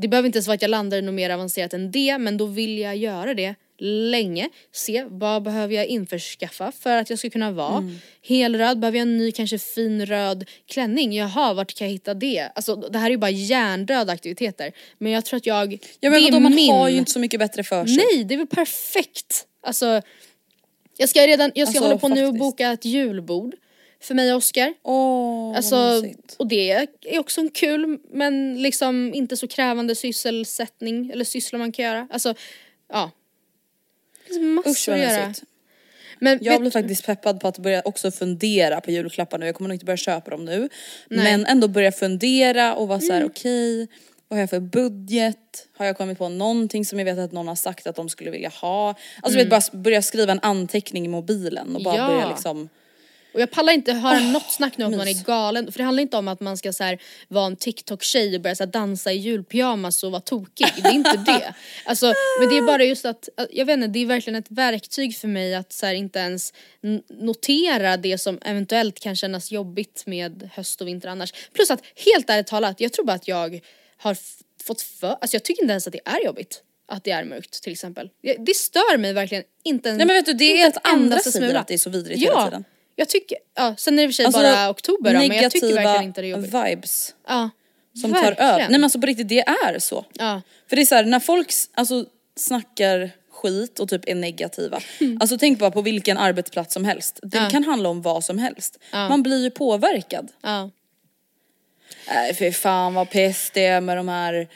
[0.00, 2.36] Det behöver inte ens vara att jag landar i något mer avancerat än det men
[2.36, 7.30] då vill jag göra det länge, se vad behöver jag införskaffa för att jag ska
[7.30, 7.90] kunna vara
[8.28, 12.50] helröd, behöver jag en ny kanske fin röd klänning, jaha vart kan jag hitta det?
[12.54, 16.22] Alltså det här är ju bara hjärndöda aktiviteter men jag tror att jag, Ja men
[16.22, 17.96] det är vadå, man min har ju inte så mycket bättre för sig.
[17.96, 19.46] Nej, det är väl perfekt.
[19.62, 20.02] Alltså,
[20.96, 22.40] jag ska redan, jag ska Alltså, hålla på nu och faktiskt.
[22.40, 23.54] boka ett julbord
[24.02, 24.74] för mig och Oscar.
[24.82, 26.02] Åh, Alltså,
[26.36, 26.70] och det
[27.04, 32.08] är också en kul men liksom inte så krävande sysselsättning eller syssla man kan göra.
[32.10, 32.34] Alltså,
[32.92, 33.10] ja.
[34.26, 35.28] Det finns massor Usch att göra.
[35.28, 35.46] mysigt.
[36.18, 39.46] Men Jag vet, blir faktiskt peppad på att börja också fundera på julklappar nu.
[39.46, 40.58] Jag kommer nog inte börja köpa dem nu.
[40.58, 40.68] Nej.
[41.26, 41.40] Mm.
[41.40, 43.88] Men ändå börja fundera och vara så här: okej,
[44.28, 45.68] vad har jag för budget?
[45.76, 48.30] Har jag kommit på någonting som jag vet att någon har sagt att de skulle
[48.30, 48.88] vilja ha?
[48.88, 52.06] Alltså du vet bara börja skriva en anteckning i mobilen och bara Ja.
[52.06, 52.68] börja liksom
[53.34, 55.72] Och jag pallar inte höra något snack nu om att man är galen.
[55.72, 58.56] För det handlar inte om att man ska så här, vara en TikTok-tjej och börja
[58.56, 60.66] så här, dansa i julpyjamas och vara tokig.
[60.76, 61.54] Det är inte det.
[61.84, 62.06] Alltså,
[62.40, 65.28] men det är bara just att, jag vet inte, det är verkligen ett verktyg för
[65.28, 66.52] mig att så här, inte ens
[67.08, 71.32] notera det som eventuellt kan kännas jobbigt med höst och vinter annars.
[71.52, 73.60] Plus att helt ärligt talat, jag tror bara att jag
[73.96, 74.16] har
[74.62, 76.62] fått för, alltså jag tycker inte ens att det är jobbigt.
[76.88, 78.10] Att det är mörkt till exempel.
[78.38, 81.60] Det stör mig verkligen inte en Nej men vet du det är ett andra smula.
[81.60, 82.64] att det är så vidrigt hela Ja, tiden.
[83.00, 85.36] Jag tycker, ja sen är det i och för sig Alltså, bara oktober då, men
[85.36, 86.54] jag tycker verkligen inte det är jobbigt.
[86.54, 87.50] vibes Ja,
[88.00, 88.48] som tar verkligen.
[88.50, 88.58] över.
[88.58, 90.04] Nej men alltså på riktigt det är så.
[90.12, 90.42] Ja.
[90.68, 92.04] För det är så här, när folk alltså,
[92.36, 94.80] snackar skit och typ är negativa.
[95.20, 97.20] Alltså tänk bara på vilken arbetsplats som helst.
[97.22, 97.44] Det Mm.
[97.44, 97.50] Ja.
[97.50, 98.78] kan handla om vad som helst.
[98.92, 99.08] Ja.
[99.08, 100.28] Man blir ju påverkad.
[100.42, 100.70] Ja.
[102.08, 104.48] Nej för fan vad piss det är med de här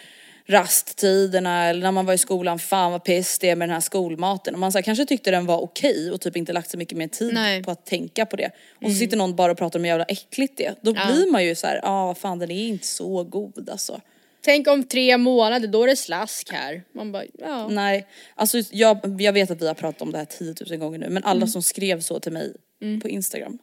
[0.47, 3.81] rasttiderna eller när man var i skolan, fan vad piss det är med den här
[3.81, 4.55] skolmaten.
[4.55, 6.99] Och man så här, kanske tyckte den var okej och typ inte lagt så mycket
[6.99, 7.53] mer tid Nej.
[7.55, 7.65] Mm.
[7.65, 8.51] på att tänka på det.
[8.85, 10.75] Och så sitter någon bara och pratar om hur jävla äckligt det.
[10.83, 11.07] Då Ja.
[11.07, 14.01] blir man ju så här, ja ah, fan den är inte så god alltså.
[14.41, 16.83] Tänk om tre månader, då är det slask här.
[16.95, 17.69] Man bara, ja.
[17.69, 20.99] Nej, alltså jag, jag vet att vi har pratat om det här 10 000 gånger
[20.99, 21.49] nu men alla Mm.
[21.49, 22.55] som skrev så till mig
[23.03, 23.59] på Instagram.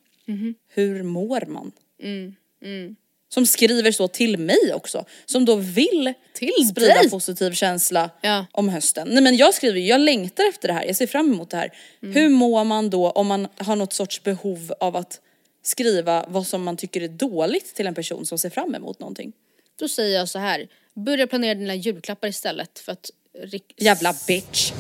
[0.74, 1.72] Hur mår man?
[3.34, 5.06] Som skriver så till mig också.
[5.26, 7.10] Som då vill Till sprida dig?
[7.10, 8.46] positiv känsla Ja.
[8.52, 9.08] om hösten.
[9.12, 11.72] Nej men jag skriver jag längtar efter det här, jag ser fram emot det här.
[12.04, 12.16] Mm.
[12.16, 15.20] Hur mår man då om man har något sorts behov av att
[15.64, 19.34] skriva vad som man tycker är dåligt till en person som ser fram emot någonting?
[19.80, 20.68] Då säger jag så här,
[21.06, 23.10] börja planera dina julklappar istället för att
[23.78, 24.72] Jävla bitch.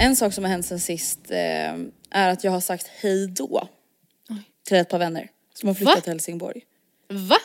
[0.00, 1.72] En sak som har hänt sen sist eh,
[2.10, 3.68] är att jag har sagt hej då
[4.64, 6.00] till ett par vänner som har flyttat Va?
[6.00, 6.64] till Helsingborg.
[7.08, 7.38] Va?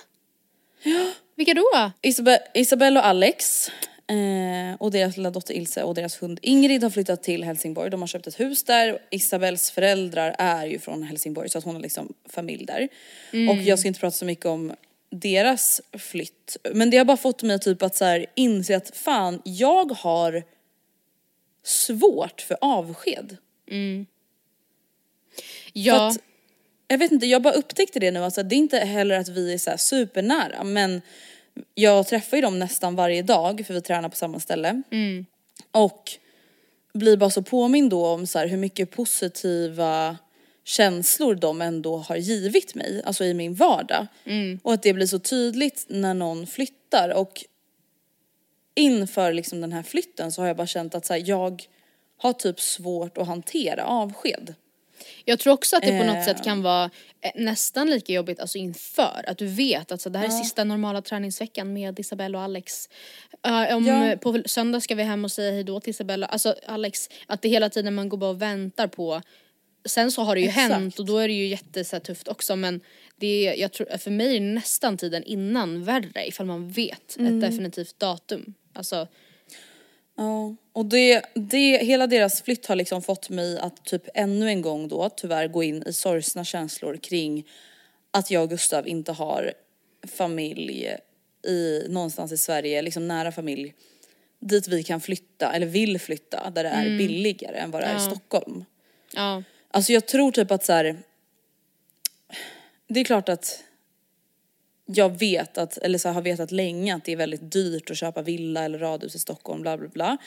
[1.36, 1.92] Vilka då?
[2.02, 3.70] Isabel, Isabel och Alex
[4.08, 7.90] eh, och deras lilla dotter Ilse och deras hund Ingrid har flyttat till Helsingborg.
[7.90, 9.02] De har köpt ett hus där.
[9.12, 12.90] Isabels föräldrar är ju från Helsingborg så att hon har liksom familj där.
[13.50, 14.74] Och jag ska inte prata så mycket om
[15.12, 16.58] deras flytt.
[16.74, 20.44] Men det har bara fått mig typ att så här inse att fan, jag har
[21.64, 23.38] svårt för avsked.
[25.74, 26.18] Ja, För att,
[26.92, 29.54] jag vet inte, jag bara upptäckte det nu alltså, det är inte heller att vi
[29.54, 31.02] är så supernära men
[31.76, 34.82] jag träffar ju dem nästan varje dag för vi tränar på samma ställe.
[35.72, 36.12] Och
[36.94, 40.18] blir bara så påmind då om så här, hur mycket positiva
[40.64, 44.08] känslor de ändå har givit mig, alltså i min vardag.
[44.64, 47.46] Och att det blir så tydligt när någon flyttar och
[48.76, 51.64] inför liksom den här flytten så har jag bara känt att så här, jag
[52.18, 54.54] har typ svårt att hantera avsked.
[55.26, 56.24] Jag tror också att det på något Eh.
[56.26, 56.90] sätt kan vara
[57.22, 59.24] eh, nästan lika jobbigt alltså inför.
[59.28, 62.90] Att du vet att så, det här är sista normala träningsveckan med Isabelle och Alex.
[63.48, 64.18] Uh, om, Ja.
[64.22, 66.26] På söndag ska vi hem och säga hejdå till Isabelle.
[66.26, 69.22] Alltså Alex, att det hela tiden man går bara och väntar på.
[69.86, 70.70] Sen så har det ju Exakt.
[70.74, 72.82] hänt och då är det ju jätte så här, tufft också men
[73.18, 77.36] det är, jag tror, för mig är nästan tiden innan värre ifall man vet Mm.
[77.44, 78.54] ett definitivt datum.
[78.74, 79.08] Alltså,
[80.20, 84.62] Ja, och det, det, hela deras flytt har liksom fått mig att typ ännu en
[84.62, 87.48] gång då tyvärr gå in i sorgsna känslor kring
[88.12, 89.54] att jag och Gustav inte har
[90.08, 90.96] familj
[91.48, 93.74] i, någonstans i Sverige, liksom nära familj
[94.40, 97.98] dit vi kan flytta eller vill flytta där det är billigare än vad det är
[97.98, 98.66] i Stockholm.
[99.14, 99.44] ja.
[99.72, 100.98] Alltså jag tror typ att så här.
[102.88, 103.64] Det är klart att
[104.94, 107.98] jag vet att, eller så här, har vetat länge att det är väldigt dyrt att
[107.98, 110.18] köpa villa eller radhus i Stockholm, bla bla bla.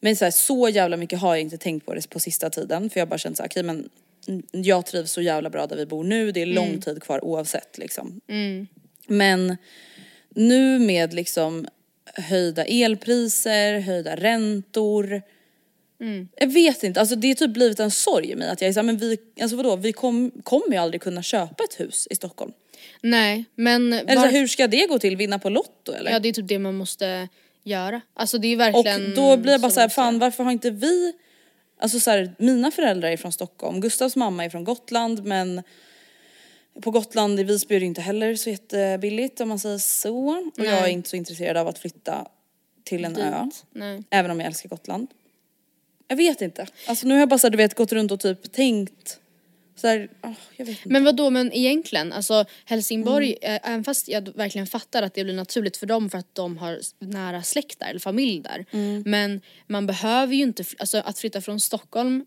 [0.00, 2.90] Men så, här, så jävla mycket har jag inte tänkt på det på sista tiden
[2.90, 3.88] för jag har bara känt så här, okej men
[4.52, 7.78] jag trivs så jävla bra där vi bor nu, det är lång tid kvar oavsett
[7.78, 8.20] liksom.
[9.06, 9.56] Men
[10.28, 11.68] nu med liksom
[12.14, 15.22] höjda elpriser, höjda räntor.
[16.36, 18.72] Jag vet inte, alltså det är typ blivit en sorg i mig att jag är
[18.72, 22.14] såhär, men vi, alltså vadå, vi kom, kommer ju aldrig kunna köpa ett hus i
[22.14, 22.52] Stockholm.
[23.02, 26.10] Nej men Eller så, var- hur ska det gå till, vinna på Lotto eller?
[26.10, 27.28] Ja det är typ det man måste
[27.64, 28.00] göra.
[28.14, 30.70] Alltså det är och verkligen då blir jag bara så såhär, fan varför har inte
[30.70, 31.12] vi,
[31.80, 35.62] alltså så här, mina föräldrar är från Stockholm, Gustavs mamma är från Gotland men
[36.82, 40.50] på Gotland i Visby är det inte heller så jättebilligt om man säger så.
[40.58, 42.26] Och jag är inte så intresserad av att flytta
[42.84, 43.44] till en ö.
[43.44, 43.64] Dit.
[43.72, 44.02] Nej.
[44.10, 45.08] Även om jag älskar Gotland.
[46.08, 46.66] Jag vet inte.
[46.86, 49.20] Alltså nu har jag bara så här, du vet gått runt och typ tänkt
[49.76, 50.88] så här, ah, jag vet inte.
[50.88, 53.54] Men vad då men egentligen, alltså Helsingborg, Mm.
[53.56, 56.58] eh, även fast jag verkligen fattar att det blir naturligt för dem för att de
[56.58, 58.64] har nära släkt där, eller familj där.
[58.70, 59.02] Mm.
[59.06, 62.26] Men man behöver ju inte, alltså att flytta från Stockholm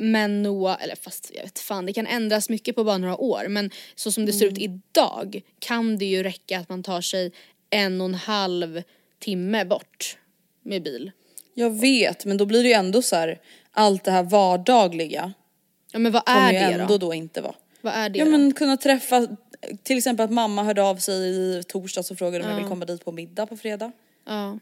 [0.00, 3.46] men Noah, eller fast jag vet fan det kan ändras mycket på bara några år
[3.48, 4.54] men så som det ser Mm.
[4.56, 7.32] ut idag kan det ju räcka att man tar sig
[7.70, 8.82] en och en halv
[9.20, 10.16] timme bort
[10.62, 11.10] med bil.
[11.54, 15.32] Jag vet men då blir det ju ändå så här, allt det här vardagliga
[15.92, 16.98] Ja men vad är det ändå då?
[17.06, 17.54] då inte vara.
[17.80, 18.30] Vad är det Ja då?
[18.30, 19.26] men kunna träffa,
[19.82, 22.84] till exempel att mamma hörde av sig i torsdags och frågade om jag vill komma
[22.84, 23.92] dit på middag på fredag.
[24.26, 24.58] Ja.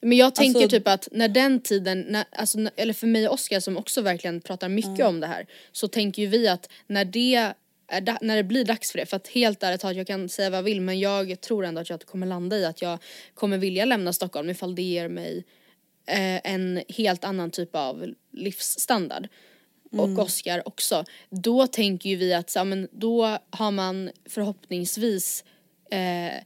[0.00, 3.34] Men jag tänker Alltså- typ att när den tiden, när, alltså, eller för mig och
[3.34, 7.04] Oskar som också verkligen pratar mycket om det här, så tänker ju vi att när
[7.04, 7.54] det
[7.90, 10.28] är da- när det blir dags för det, för att helt ärligt talat jag kan
[10.28, 12.98] säga vad jag vill men jag tror ändå att jag kommer landa i att jag
[13.34, 15.44] kommer vilja lämna Stockholm ifall det ger mig
[16.06, 19.28] eh, en helt annan typ av livsstandard.
[19.90, 21.04] Och Oskar också.
[21.30, 25.44] Då tänker ju vi att så, men då har man förhoppningsvis
[25.90, 26.42] eh,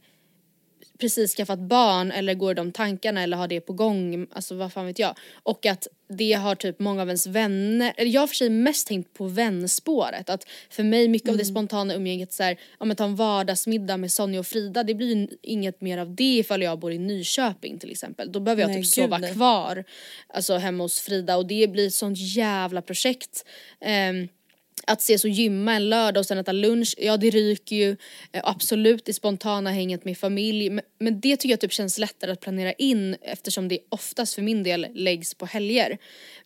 [1.03, 4.85] precis skaffat barn eller går de tankarna eller har det på gång, alltså vad fan
[4.85, 5.17] vet jag.
[5.43, 8.87] Och att det har typ många av ens vänner, eller jag har för sig mest
[8.87, 10.29] tänkt på vänspåret.
[10.29, 13.97] Att för mig mycket av det spontana umgänget så här, om att ta en vardagsmiddag
[13.97, 16.97] med Sonja och Frida, det blir ju inget mer av det ifall jag bor i
[16.97, 18.31] Nyköping till exempel.
[18.31, 19.83] Då behöver jag Nej, typ gud, sova kvar,
[20.27, 23.45] alltså hemma hos Frida och det blir ett sånt jävla projekt.
[23.81, 24.27] Ehm,
[24.87, 27.91] att ses och gymma en lördag och sen äta lunch, ja det ryker ju.
[28.31, 30.69] Eh, Absolut det spontana hänget med familj.
[30.99, 34.63] Men, det tycker jag typ känns lättare att planera in eftersom det oftast för min
[34.63, 35.97] del läggs på helger.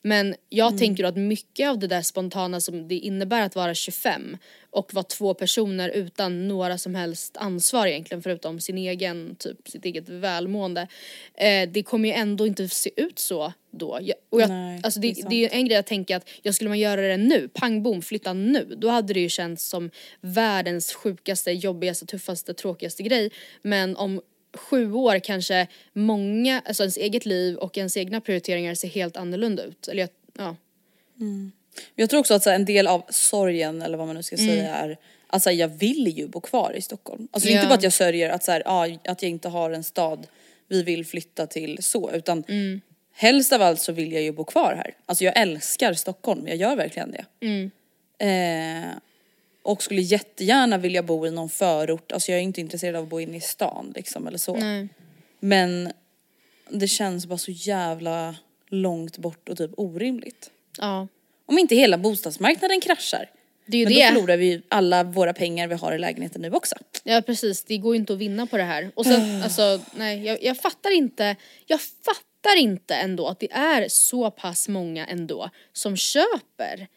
[0.02, 4.38] Men jag tänker att mycket av det där spontana som det innebär att vara 25
[4.72, 9.86] och vara två personer utan några som helst ansvar egentligen förutom sin egen, typ sitt
[9.86, 10.88] eget välmående.
[11.34, 14.00] Eh, det kommer ju ändå inte se ut så då.
[14.02, 16.70] Jag, och jag, Nej, alltså det det, är en grej att tänka att jag skulle
[16.70, 18.76] man göra det nu, pang bom, flytta nu.
[18.78, 23.32] Då hade det ju känts som världens sjukaste, jobbigaste, tuffaste, tråkigaste grej.
[23.62, 24.22] Men om
[24.54, 29.64] sju år kanske många, alltså ens eget liv och ens egna prioriteringar ser helt annorlunda
[29.64, 29.88] ut.
[29.88, 30.56] Eller jag, ja.
[31.96, 34.38] Jag tror också att så här, en del av sorgen eller vad man nu ska
[34.38, 34.98] säga är
[35.30, 37.28] Alltså jag vill ju bo kvar i Stockholm.
[37.32, 37.70] Alltså inte Ja.
[37.70, 40.28] bara att jag sörjer att, så här, ja, att jag inte har en stad
[40.68, 42.44] vi vill flytta till så utan
[43.14, 44.94] helst av allt så vill jag ju bo kvar här.
[45.06, 47.26] Alltså jag älskar Stockholm, jag gör verkligen det.
[48.26, 48.92] Eh,
[49.62, 53.10] Och skulle jättegärna vilja bo i någon förort, alltså jag är inte intresserad av att
[53.10, 54.56] bo inne i stan liksom eller så.
[54.56, 54.88] Nej.
[55.40, 55.92] Men
[56.70, 58.36] det känns bara så jävla
[58.70, 60.50] långt bort och typ orimligt.
[60.78, 61.08] Ja.
[61.48, 63.30] Om inte hela bostadsmarknaden kraschar.
[63.66, 64.02] Det är ju Men det.
[64.02, 66.76] då förlorar vi ju alla våra pengar vi har i lägenheten nu också.
[67.04, 68.92] Ja precis, det går ju inte att vinna på det här.
[68.96, 71.36] Och sen alltså, nej jag, jag fattar inte,
[71.66, 76.88] jag fattar inte ändå att det är så pass många ändå som köper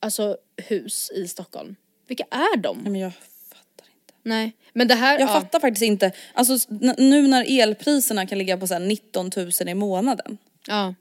[0.00, 1.76] alltså hus i Stockholm.
[2.08, 2.78] Vilka är de?
[2.78, 3.12] Nej men jag
[3.48, 4.14] fattar inte.
[4.22, 6.58] Nej, men det här, Jag ja, fattar faktiskt inte, alltså
[6.98, 10.94] nu när elpriserna kan ligga på så här 19 000 i månaden ja,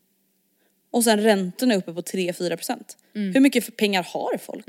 [0.95, 2.97] och sen räntorna är uppe på 3-4 procent.
[3.15, 3.33] Mm.
[3.33, 4.65] Hur mycket pengar har folk?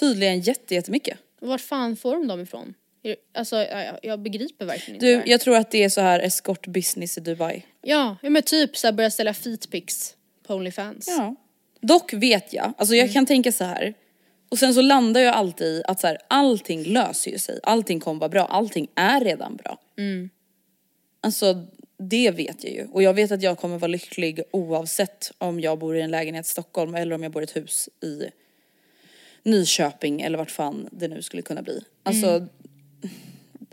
[0.00, 1.18] Tydligen jätte, jättemycket.
[1.40, 2.74] var fan får de dem ifrån?
[3.34, 6.20] Alltså ja, jag, jag begriper verkligen inte Du, jag tror att det är så här
[6.20, 7.62] eskortbusiness i Dubai.
[7.82, 11.08] Ja, ja men typ såhär börja ställa feetpics på Onlyfans.
[11.08, 11.34] Ja.
[11.80, 13.06] Dock vet jag, alltså Mm.
[13.06, 13.94] jag kan tänka så här.
[14.48, 18.00] Och sen så landar jag alltid i att så här, allting löser ju sig, allting
[18.00, 19.78] kommer vara bra, allting är redan bra.
[19.98, 20.30] Mm.
[21.20, 21.66] Alltså
[21.98, 22.86] det vet jag ju.
[22.92, 26.46] Och jag vet att jag kommer vara lycklig oavsett om jag bor i en lägenhet
[26.46, 28.22] i Stockholm eller om jag bor i ett hus i
[29.42, 31.80] Nyköping eller vart fan det nu skulle kunna bli.
[32.02, 32.48] Alltså Mm.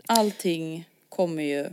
[0.06, 1.66] allting kommer ju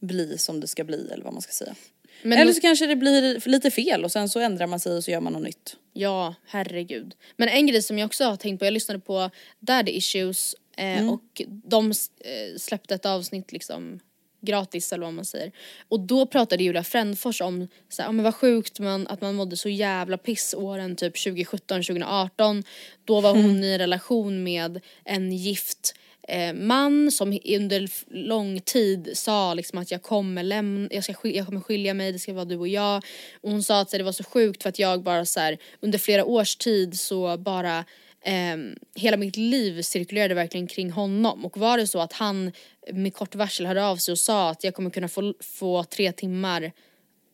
[0.00, 1.74] bli som det ska bli eller vad man ska säga.
[2.22, 4.96] Men eller då- så kanske det blir lite fel och sen så ändrar man sig
[4.96, 5.76] och så gör man något nytt.
[5.92, 7.14] Ja, herregud.
[7.36, 11.12] Men en grej som jag också har tänkt på, jag lyssnade på Daddy Issues eh,
[11.12, 14.00] och de eh, släppte ett avsnitt liksom
[14.40, 15.52] gratis eller vad man säger.
[15.88, 19.34] Och då pratade Julia Frändfors om så här, ja, men vad sjukt man, att man
[19.34, 22.62] mådde så jävla piss åren typ 2017, 2018.
[23.04, 25.94] Då var hon i en relation med en gift
[26.28, 27.88] eh, man som under
[28.26, 32.18] lång tid sa liksom att jag kommer lämna, jag, ska jag kommer skilja mig, det
[32.18, 33.04] ska vara du och jag.
[33.40, 35.58] Och hon sa att här, det var så sjukt för att jag bara så här,
[35.80, 37.84] under flera års tid så bara
[38.24, 41.44] ehm, hela mitt liv cirkulerade verkligen kring honom.
[41.44, 42.52] Och var det så att han
[42.92, 46.12] med kort varsel hörde av sig och sa att jag kommer kunna få, få tre
[46.12, 46.72] timmar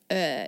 [0.08, 0.46] eh,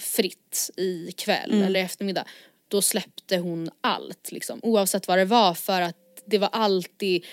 [0.00, 2.24] fritt i kväll eller eftermiddag
[2.68, 4.60] då släppte hon allt liksom.
[4.62, 7.24] Oavsett vad det var för att det var alltid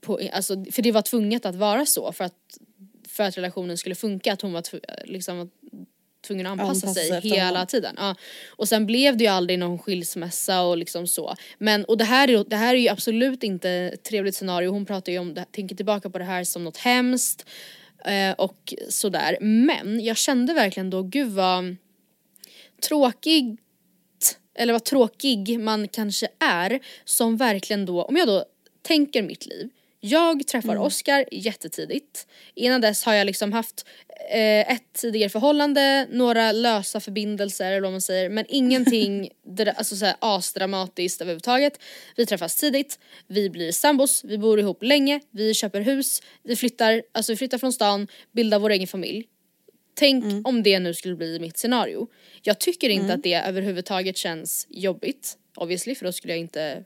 [0.00, 2.58] på, alltså, för det var tvunget att vara så för att
[3.08, 4.62] för att relationen skulle funka att hon var
[5.04, 5.48] liksom var
[6.22, 7.94] tvungen att anpassa, Anpassa sig hela tiden.
[7.98, 8.14] Ja.
[8.48, 11.34] Och sen blev det ju aldrig någon skilsmässa och liksom så.
[11.58, 14.70] Men och det här är, det här är ju absolut inte ett trevligt scenario.
[14.70, 17.46] Hon pratar ju om det, tänker tillbaka på det här som något hemskt
[18.04, 19.38] eh, och sådär.
[19.40, 21.76] Men jag kände verkligen då, gud vad
[22.88, 23.58] tråkigt
[24.54, 28.44] eller vad tråkig man kanske är som verkligen då, om jag då
[28.82, 29.70] tänker mitt liv.
[30.04, 32.26] Jag träffar Oscar jättetidigt.
[32.54, 33.86] Innan dess har jag liksom haft
[34.30, 39.30] eh, ett tidigare förhållande, några lösa förbindelser eller vad man säger men ingenting
[39.76, 41.78] alltså så här, asdramatiskt överhuvudtaget.
[42.16, 47.02] Vi träffas tidigt, vi blir sambos, vi bor ihop länge, vi köper hus, vi flyttar,
[47.12, 49.24] alltså vi flyttar från stan, bildar vår egen familj.
[49.94, 52.08] Tänk om det nu skulle bli mitt scenario.
[52.42, 56.84] Jag tycker inte att det överhuvudtaget känns jobbigt, obviously, för då skulle jag inte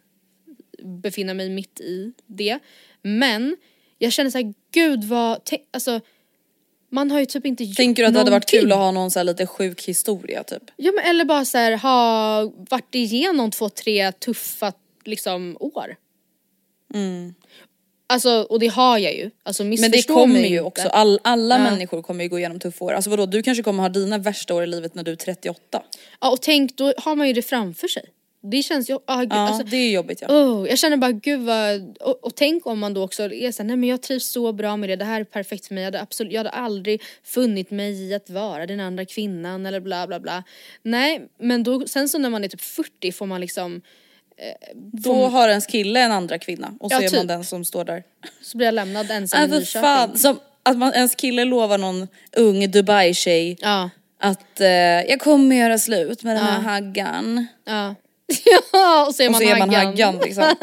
[0.82, 2.58] befinna mig mitt i det.
[3.02, 3.56] Men
[3.98, 6.00] jag känner såhär, gud vad, alltså
[6.90, 8.90] man har ju typ inte gjort Tänker du att det hade varit kul att ha
[8.90, 10.62] någon så här lite sjuk historia typ?
[10.76, 14.72] Ja men eller bara så här, ha varit igenom två, tre tuffa
[15.04, 15.96] liksom år.
[18.08, 19.30] Alltså och det har jag ju.
[19.42, 21.70] Alltså Men det kommer ju också, All, alla Ja.
[21.70, 22.92] människor kommer ju gå igenom tuffa år.
[22.92, 25.82] Alltså vadå, du kanske kommer ha dina värsta år i livet när du är 38.
[26.20, 28.04] Ja och tänk, då har man ju det framför sig.
[28.50, 30.28] Det känns ju, ah, gud, Ja, alltså, det är jobbigt ja.
[30.28, 33.66] Oh, jag känner bara gud vad, och, och tänk om man då också är såhär,
[33.66, 35.86] nej men jag trivs så bra med det, det här är perfekt för mig, jag
[35.86, 40.06] hade, absolut, jag hade aldrig funnit mig i att vara den andra kvinnan eller bla
[40.06, 40.42] bla bla.
[40.82, 43.82] Nej men då, sen så när man är typ 40 får man liksom,
[44.74, 47.28] Då har ens kille en andra kvinna och så Ja, är man typ.
[47.28, 48.02] den som står där.
[48.42, 49.82] så blir jag lämnad ensam Nej i Nyköping.
[49.82, 53.90] fan, som att man, ens kille lovar någon ung Dubai-tjej Ja,
[54.20, 54.66] att eh,
[55.08, 57.46] jag kommer göra slut med den här haggan.
[57.64, 57.94] ja.
[58.72, 59.86] ja och så är Och man så är man haggan.
[59.86, 60.44] haggan liksom.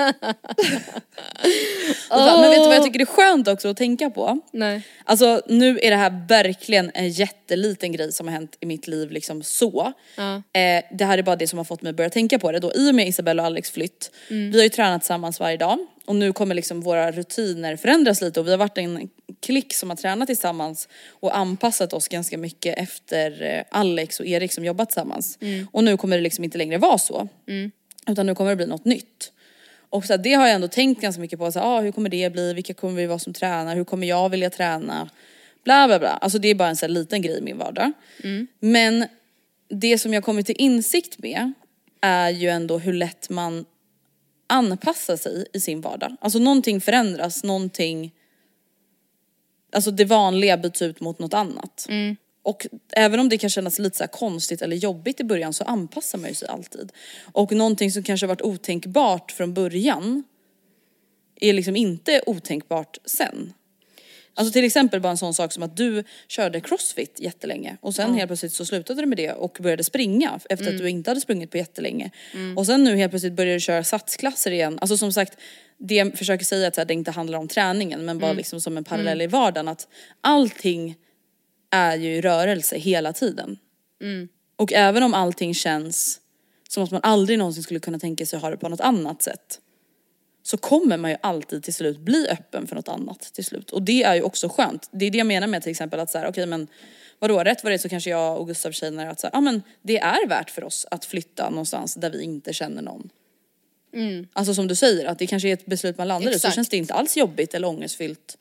[2.10, 4.40] Fan, Men vet du vad jag tycker är skönt också att tänka på?
[4.52, 4.82] Nej.
[5.04, 9.12] Alltså nu är det här verkligen en jätteliten grej som har hänt i mitt liv
[9.12, 9.94] liksom så.
[10.16, 10.36] Ja.
[10.36, 12.60] Eh, det här är bara det som har fått mig att börja tänka på det
[12.60, 12.72] då.
[12.76, 14.52] I och med Isabella och Alex flytt, Mm.
[14.52, 18.40] vi har ju tränat tillsammans varje dag och nu kommer liksom våra rutiner förändras lite
[18.40, 22.78] och vi har varit en klick som har tränat tillsammans och anpassat oss ganska mycket
[22.78, 25.38] efter eh, Alex och Erik som jobbat tillsammans.
[25.42, 25.68] Mm.
[25.72, 27.28] Och nu kommer det liksom inte längre vara så.
[28.08, 29.32] Utan nu kommer det bli något nytt.
[29.90, 31.52] Och så här, det har jag ändå tänkt ganska mycket på.
[31.52, 32.54] Så här, ah, hur kommer det bli?
[32.54, 33.76] Vilka kommer vi vara som tränar?
[33.76, 35.10] Hur kommer jag vilja träna?
[35.64, 36.10] Bla bla bla.
[36.10, 37.92] Alltså det är bara en så här liten grej i min vardag.
[38.60, 39.06] Men
[39.70, 41.54] det som jag kommit till insikt med
[42.02, 43.66] är ju ändå hur lätt man
[44.54, 46.16] anpassa sig i sin vardag.
[46.22, 48.12] Alltså någonting förändras, någonting,
[49.72, 51.86] alltså det vanliga byts ut mot något annat.
[52.44, 56.18] Och även om det kan kännas lite så konstigt eller jobbigt i början så anpassar
[56.18, 56.92] man ju sig alltid.
[57.34, 60.24] Och någonting som kanske varit otänkbart från början
[61.36, 63.54] är liksom inte otänkbart sen.
[64.36, 68.14] Alltså till exempel bara en sån sak som att du körde crossfit jättelänge och sen
[68.14, 71.22] helt plötsligt så slutade du med det och började springa efter att du inte hade
[71.22, 72.12] sprungit på jättelänge.
[72.58, 74.78] Och sen nu helt plötsligt börjar du köra satsklasser igen.
[74.82, 75.38] Alltså som sagt,
[75.78, 78.78] det jag försöker säga är att det inte handlar om träningen men bara liksom som
[78.78, 79.88] en parallell i vardagen att
[80.22, 80.96] allting
[81.72, 83.58] är ju i rörelse hela tiden.
[84.56, 86.20] Och även om allting känns
[86.70, 89.60] som att man aldrig någonsin skulle kunna tänka sig ha det på något annat sätt
[90.44, 93.72] så kommer man ju alltid till slut bli öppen för något annat till slut.
[93.72, 94.90] Och det är ju också skönt.
[94.92, 96.68] Det är det jag menar med till exempel att så här, okej men
[97.20, 99.42] vadå rätt vad det är så kanske jag och Gustav känner att så här, ja
[99.42, 103.10] men det är värt för oss att flytta någonstans där vi inte känner någon.
[104.34, 106.56] Alltså som du säger att det kanske är ett beslut man landar i så Exakt.
[106.56, 108.38] känns det inte alls jobbigt eller ångestfyllt.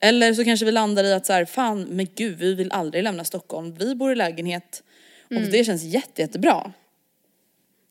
[0.00, 3.04] Eller så kanske vi landar i att så här, fan men gud vi vill aldrig
[3.04, 4.82] lämna Stockholm, vi bor i lägenhet
[5.30, 6.72] och det känns jätte, jättebra.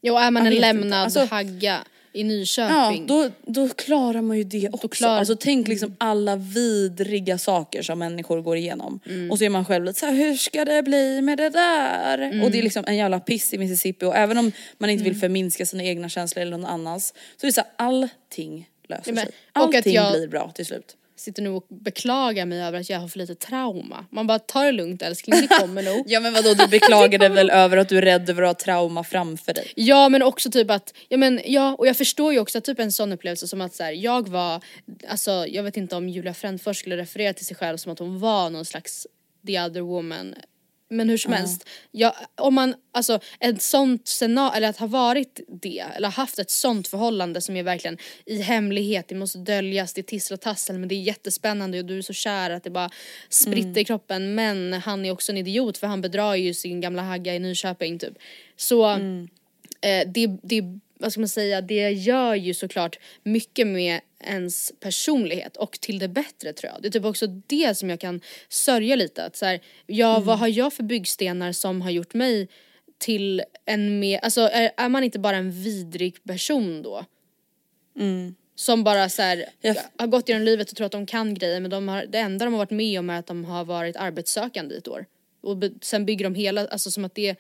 [0.02, 0.82] Jo, är man Jag en vet inte.
[0.82, 1.84] lämnad Alltså- hagga
[2.16, 3.08] i Ja, Nyköping.
[3.08, 4.88] då, då klarar man ju det också.
[4.88, 9.00] klarar- Alltså tänk liksom alla vidriga saker som människor går igenom.
[9.06, 9.32] Mm.
[9.32, 12.18] Och så är man själv lite såhär, hur ska det bli med det där?
[12.18, 12.42] Mm.
[12.44, 15.16] Och det är liksom en jävla piss i Mississippi och även om man inte vill
[15.16, 19.30] förminska sina egna känslor eller någon annans så är det såhär, allting löser Ja, sig.
[19.54, 20.96] Allting jag- blir bra till slut.
[21.26, 24.06] Sitter nu och beklagar mig över att jag har för lite trauma.
[24.10, 26.04] Man bara, ta det lugnt älskling, det kommer nog.
[26.08, 28.66] Ja men vadå du beklagar dig väl över att du är rädd över att ha
[28.66, 29.72] trauma framför dig?
[29.76, 32.80] Ja men också typ att, ja men ja och jag förstår ju också att typ
[32.80, 34.64] en sån upplevelse som att så här, jag var,
[35.08, 38.20] alltså jag vet inte om Julia Frändfors skulle referera till sig själv som att hon
[38.20, 39.08] var någon slags
[39.48, 40.36] the other woman.
[40.90, 45.40] Men hur som helst, ja, om man, alltså ett sånt scenario, eller att ha varit
[45.48, 50.02] det, eller haft ett sånt förhållande som är verkligen i hemlighet, det måste döljas, det
[50.02, 52.70] är tissel och tassel men det är jättespännande och du är så kär att det
[52.70, 52.90] bara
[53.30, 54.36] spritter i kroppen.
[54.36, 58.00] Men han är också en idiot för han bedrar ju sin gamla hagga i Nyköping
[58.00, 58.14] typ.
[58.56, 64.72] Så eh, det, det, vad ska man säga, det gör ju såklart mycket med ens
[64.80, 66.82] personlighet och till det bättre tror jag.
[66.82, 70.40] Det är typ också det som jag kan sörja lite att så här, ja vad
[70.40, 72.48] har jag för byggstenar som har gjort mig
[72.98, 77.06] till en mer, alltså är, är man inte bara en vidrig person då?
[78.56, 81.60] Som bara så här, Jag- har gått genom livet och tror att de kan grejer
[81.60, 83.96] men de har, det enda de har varit med om är att de har varit
[83.96, 85.06] arbetssökande i ett år.
[85.42, 87.36] Och be, sen bygger de hela, alltså som att det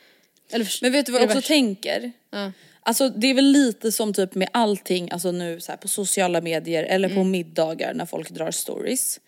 [0.52, 1.48] eller, Men vet du vad jag också värsta?
[1.48, 2.12] tänker?
[2.32, 2.52] Ja.
[2.88, 6.42] Alltså det är väl lite som typ med allting, alltså nu så här på sociala
[6.42, 9.20] medier eller på middagar när folk drar stories.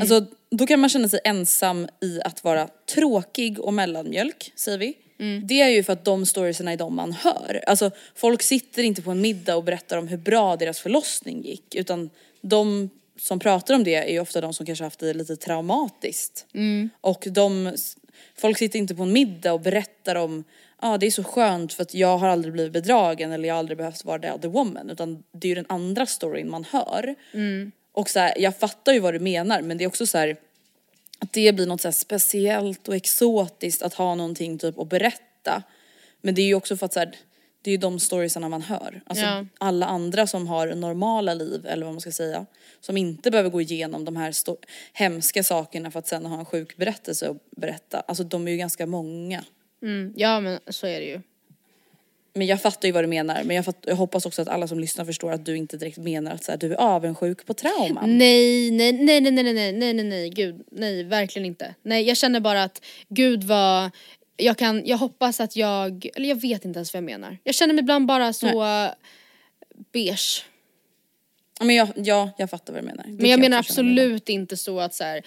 [0.00, 4.94] Alltså då kan man känna sig ensam i att vara tråkig och mellanmjölk, säger vi.
[5.46, 7.64] Det är ju för att de storiesarna är de man hör.
[7.66, 11.74] Alltså folk sitter inte på en middag och berättar om hur bra deras förlossning gick
[11.74, 15.36] utan de som pratar om det är ju ofta de som kanske haft det lite
[15.36, 16.46] traumatiskt.
[17.00, 17.74] Och de,
[18.36, 20.44] folk sitter inte på en middag och berättar om
[20.82, 23.58] ja det är så skönt för att jag har aldrig blivit bedragen eller jag har
[23.58, 27.14] aldrig behövt vara the other woman utan det är ju den andra storyn man hör.
[27.92, 30.36] Och så här, jag fattar ju vad du menar men det är också så här
[31.18, 35.62] att det blir något så speciellt och exotiskt att ha någonting typ att berätta.
[36.20, 37.16] Men det är ju också för att så här,
[37.62, 39.02] det är ju de storiesarna man hör.
[39.06, 39.46] Alltså Ja.
[39.58, 42.46] alla andra som har normala liv eller vad man ska säga.
[42.80, 44.34] Som inte behöver gå igenom de här
[44.92, 48.00] hemska sakerna för att sen ha en sjuk berättelse att berätta.
[48.00, 49.44] Alltså de är ju ganska många.
[49.82, 51.20] Mm, ja men så är det ju.
[52.34, 53.44] Men jag fattar ju vad du menar.
[53.44, 55.98] Men jag, fatt, jag hoppas också att alla som lyssnar förstår att du inte direkt
[55.98, 58.18] menar att så här, du är avundsjuk på trauman.
[58.18, 61.74] Nej, nej, nej, nej, nej, nej, nej, nej, nej, gud, nej, verkligen inte.
[61.82, 63.90] Nej, jag känner bara att gud var,
[64.36, 67.38] jag kan, jag hoppas att jag, eller jag vet inte ens vad jag menar.
[67.44, 68.90] Jag känner mig ibland bara så uh,
[69.92, 70.44] beige.
[71.60, 73.04] Men jag, ja, jag fattar vad du menar.
[73.04, 75.22] Det Men kan jag menar absolut inte så att så här,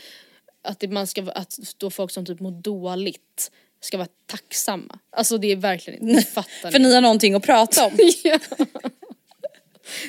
[0.61, 3.51] att det, man ska, att då folk som typ mår dåligt
[3.85, 4.99] ska vara tacksamma.
[5.11, 7.91] Alltså det är verkligen inte, fattar För ni har någonting att prata om.
[8.23, 8.39] ja.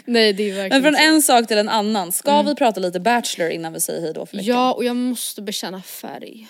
[0.05, 1.09] Nej det är verkligen Men från så.
[1.09, 2.13] en sak till en annan.
[2.13, 4.55] Ska vi prata lite Bachelor innan vi säger hejdå för veckan?
[4.55, 6.49] Ja och jag måste bekänna färg.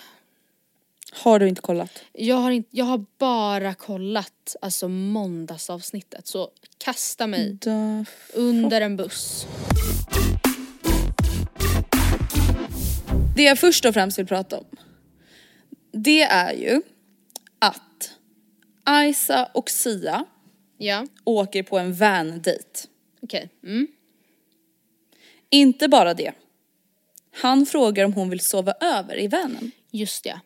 [1.11, 2.03] Har du inte kollat?
[2.13, 7.57] Jag har, inte, jag har bara kollat alltså måndagsavsnittet så kasta mig
[8.33, 9.47] under en buss.
[13.35, 14.65] Det jag först och främst vill prata om.
[15.91, 16.81] Det är ju
[17.59, 18.11] att
[19.09, 20.25] Isa och Sia
[20.77, 22.87] Ja, åker på en van-date.
[23.21, 23.49] okej.
[23.63, 23.87] Mm.
[25.49, 26.31] Inte bara det.
[27.41, 29.71] Han frågar om hon vill sova över i vanen.
[29.91, 30.39] Just det.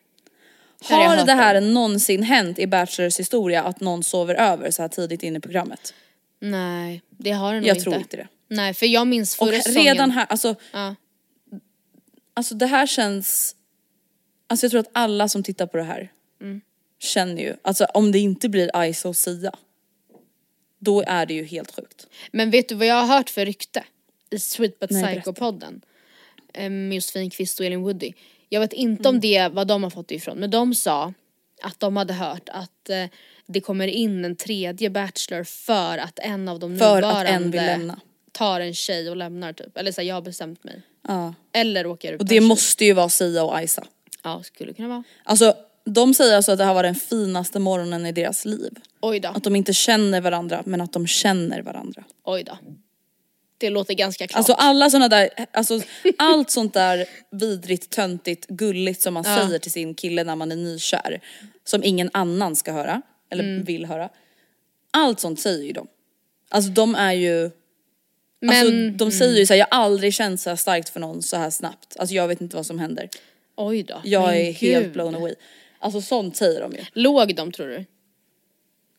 [0.84, 1.74] Här har jag det här om.
[1.74, 5.94] någonsin hänt i Bachelors historia att någon sover över så här tidigt in i programmet?
[6.40, 7.84] Nej, det har den nog Jag inte.
[7.84, 8.28] tror inte det.
[8.48, 9.84] Nej, för jag minns Och förra säsongen.
[9.94, 10.94] redan här, alltså, Ja.
[12.34, 13.56] alltså det här känns,
[14.46, 16.60] alltså jag tror att alla som tittar på det här Mm.
[17.02, 19.52] Känner ju, alltså om det inte blir Isa och Sia,
[20.78, 22.06] då är det ju helt sjukt.
[22.32, 23.84] Men vet du vad jag har hört för rykte?
[24.30, 24.90] I Sweet But.
[24.90, 25.80] Psycho-podden.
[26.54, 28.12] eh, Med Josefin Kvist och Elin Woody.
[28.48, 29.14] Jag vet inte Mm.
[29.16, 31.12] om det vad de har fått det ifrån men de sa
[31.62, 33.04] att de hade hört att eh,
[33.46, 37.50] det kommer in en tredje Bachelor för att en av de För att nuvarande en
[37.50, 38.00] vill lämna.
[38.32, 39.76] tar en tjej och lämnar typ.
[39.76, 40.82] Eller så här, jag har bestämt mig.
[41.08, 41.34] Ja.
[41.52, 43.86] Eller åker ut Och det måste ju vara Sia och Isa.
[44.22, 45.04] Ja, skulle kunna vara.
[45.24, 48.70] Alltså de säger alltså att det här var den finaste morgonen i deras liv.
[49.00, 52.04] Oj då, Att de inte känner varandra men att de känner varandra.
[52.24, 52.58] oj då.
[53.58, 54.36] Det låter ganska klart.
[54.38, 55.80] Alltså alla såna där, alltså
[56.18, 60.56] allt sånt där vidrigt, töntigt, gulligt som man säger till sin kille när man är
[60.56, 61.20] nykär.
[61.64, 63.64] Som ingen annan ska höra, eller Mm.
[63.64, 64.08] vill höra.
[64.90, 65.86] Allt sånt säger ju de.
[66.50, 67.50] Alltså de är ju,
[68.40, 71.36] men, alltså de säger ju såhär, jag har aldrig känt så starkt för någon så
[71.36, 71.96] här snabbt.
[71.98, 73.08] Alltså jag vet inte vad som händer.
[73.56, 74.00] oj då.
[74.04, 74.92] Jag är helt gud.
[74.92, 75.34] blown away.
[75.82, 76.84] Alltså sånt säger de ju.
[76.92, 77.84] Låg de tror du?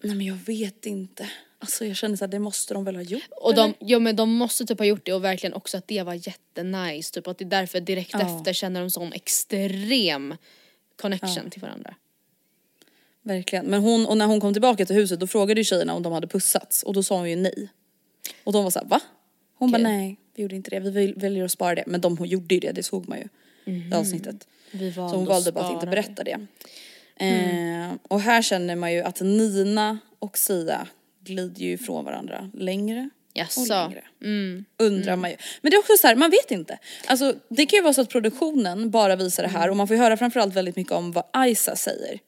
[0.04, 1.30] Nej men jag vet inte.
[1.60, 3.76] Alltså jag känner såhär, det måste de väl ha gjort Och de, eller?
[3.80, 7.14] ja men de måste typ ha gjort det och verkligen också att det var jättenice.
[7.14, 8.38] Typ att det är därför direkt Ja.
[8.40, 10.36] efter känner de sån extrem
[10.96, 11.96] connection till varandra.
[13.22, 13.66] Verkligen.
[13.66, 16.14] Men hon, och när hon kom tillbaka till huset då frågade ju tjejerna om de
[16.14, 17.68] hade pussats och då sa hon ju nej.
[18.44, 19.00] Och de var såhär va?
[19.56, 19.84] Hon bara Okej.
[19.98, 21.84] nej, vi gjorde inte det, vi väl- väljer att spara det.
[21.88, 23.28] Men de hon gjorde ju det, det såg man ju
[23.74, 24.48] i avsnittet.
[24.74, 26.38] Vi Så valde hon att valde bara att inte berätta det.
[27.16, 30.88] Eh, och här känner man ju att Nina och Sia
[31.24, 33.88] glider ju ifrån varandra längre och Jaså?
[33.88, 34.04] längre.
[34.80, 35.36] Undrar man ju.
[35.62, 36.80] Men det är också så här, man vet inte.
[37.08, 39.96] Alltså det kan ju vara så att produktionen bara visar det här och man får
[39.96, 42.20] ju höra framförallt väldigt mycket om vad Isa säger.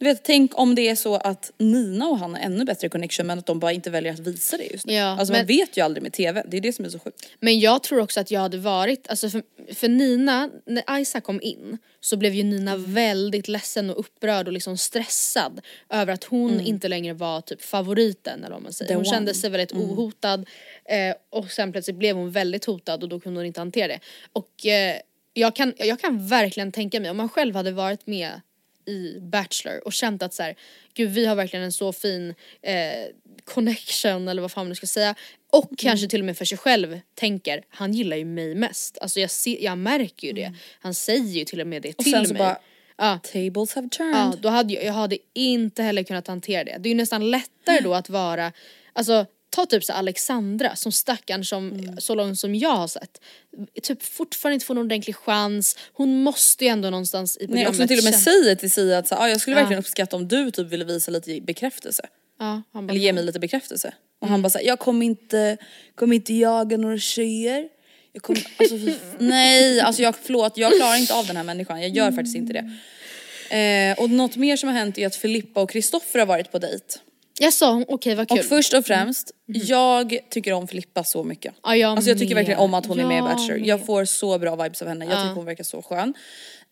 [0.00, 3.26] Du vet, tänk om det är så att Nina och han har ännu bättre connection
[3.26, 4.92] men att de bara inte väljer att visa det just nu.
[4.92, 6.98] Ja, alltså men- man vet ju aldrig med TV, det är det som är så
[6.98, 7.28] sjukt.
[7.40, 9.42] Men jag tror också att jag hade varit, alltså för,
[9.74, 12.94] för Nina, när Isa kom in så blev ju Nina Mm.
[12.94, 18.44] väldigt ledsen och upprörd och liksom stressad över att hon inte längre var typ favoriten
[18.44, 18.92] eller vad man säger.
[18.92, 19.04] Mm.
[19.04, 19.38] The hon kände one.
[19.40, 20.46] sig väldigt ohotad
[20.84, 24.00] eh, och sen plötsligt blev hon väldigt hotad och då kunde hon inte hantera det.
[24.32, 24.96] Och eh,
[25.34, 28.40] jag, kan, jag kan verkligen tänka mig om man själv hade varit med
[28.86, 30.54] i Bachelor och känt att så här,
[30.94, 32.74] gud vi har verkligen en så fin eh,
[33.44, 35.14] connection eller vad fan man ska säga.
[35.52, 35.76] Och Mm.
[35.76, 38.98] kanske till och med för sig själv tänker, han gillar ju mig mest.
[38.98, 40.54] Alltså jag, ser, jag märker ju det.
[40.80, 42.20] Han säger ju till och med det Mm.
[42.20, 42.38] Och till mig.
[42.38, 42.58] bara,
[42.96, 43.18] ja.
[43.32, 44.16] tables have turned.
[44.16, 46.76] Ja, då hade jag, jag hade inte heller kunnat hantera det.
[46.78, 48.52] Det är ju nästan lättare då att vara,
[48.92, 52.00] alltså ta typ så Alexandra som stackaren som, Mm.
[52.00, 53.20] så långt som jag har sett,
[53.82, 55.76] typ fortfarande inte får någon ordentlig chans.
[55.92, 58.98] Hon måste ju ändå någonstans i Nej, programmet också till och med säger till Sia
[58.98, 59.60] att så, ah, jag skulle Ja.
[59.60, 62.02] verkligen uppskatta om du typ ville visa lite bekräftelse.
[62.38, 63.92] Ja, bara, Eller ge mig lite bekräftelse.
[64.20, 64.32] Och Mm.
[64.32, 65.56] han bara såhär, jag kommer inte,
[65.94, 67.68] kommer inte jaga några tjejer.
[68.12, 68.76] Jag kommer, alltså,
[69.18, 72.52] nej, alltså jag, förlåt, jag klarar inte av den här människan, jag gör faktiskt inte
[72.52, 72.70] det.
[73.56, 76.58] Eh, och något mer som har hänt är att Filippa och Kristoffer har varit på
[76.58, 76.84] dejt.
[77.42, 78.38] Jag sa okej vad kul.
[78.38, 81.54] Och först och främst, jag tycker om Filippa så mycket.
[81.62, 82.40] Ja, jag alltså jag tycker med.
[82.40, 83.58] verkligen om att hon är med i Jag Bachelor.
[83.66, 83.86] Jag med.
[83.86, 86.14] får så bra vibes av henne, jag tycker hon verkar så skön.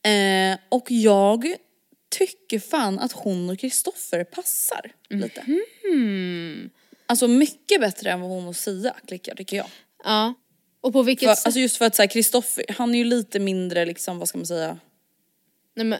[0.02, 1.54] Eh, och jag
[2.18, 5.44] tycker fan att hon och Kristoffer passar lite.
[5.84, 6.70] Mhm.
[7.06, 9.66] Alltså mycket bättre än vad hon och Sia klickar tycker jag.
[10.04, 10.34] Ja.
[10.80, 11.46] Och på vilket För, sätt?
[11.46, 14.78] alltså just för att Kristoffer, han är ju lite mindre liksom, vad ska man säga,
[15.76, 15.98] Nej men,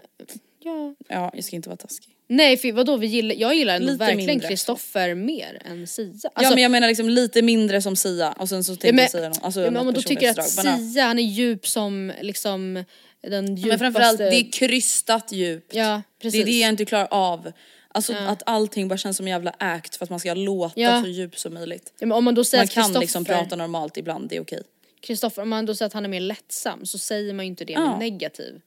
[0.61, 0.95] ja.
[1.09, 2.15] ja jag ska inte vara taskig.
[2.31, 4.41] Nej för vadå, vi gillar, jag gillar ändå Lite verkligen.
[4.41, 6.13] Kristoffer mer än Sia.
[6.23, 9.03] ja Alltså, men jag menar liksom lite mindre som Sia och sen så tänkte men-
[9.03, 10.79] jag säga någon, alltså ja, men om något man då tycker att men ja.
[10.93, 12.85] Sia, han är djup som liksom
[13.23, 13.69] den djupaste...
[13.69, 15.75] Men framförallt det är krystat djupt.
[15.75, 16.45] Ja, det är precis.
[16.45, 17.53] det jag inte klarar av.
[17.89, 21.03] Alltså att allting bara känns som en jävla act för att man ska låta Ja.
[21.03, 21.93] så djupt som möjligt.
[21.99, 24.63] Ja, men om man då säger Man kan liksom prata normalt ibland, det är okej.
[25.01, 27.65] Kristoffer, om man då säger att han är mer lättsam så säger man ju inte
[27.65, 27.91] det Ja.
[27.91, 28.61] med negativ.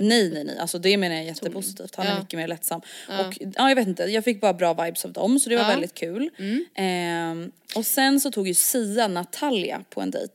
[0.00, 1.94] Nej nej nej, alltså det menar jag är jättepositivt.
[1.96, 2.18] Han är Ja.
[2.20, 2.80] mycket mer lättsam.
[3.08, 5.62] Och ja jag vet inte, jag fick bara bra vibes av dem så det var
[5.62, 5.66] Ja.
[5.68, 5.76] Mm.
[5.80, 6.30] väldigt kul.
[6.74, 10.34] Ehm, och sen så tog ju Sia Natalia på en dejt.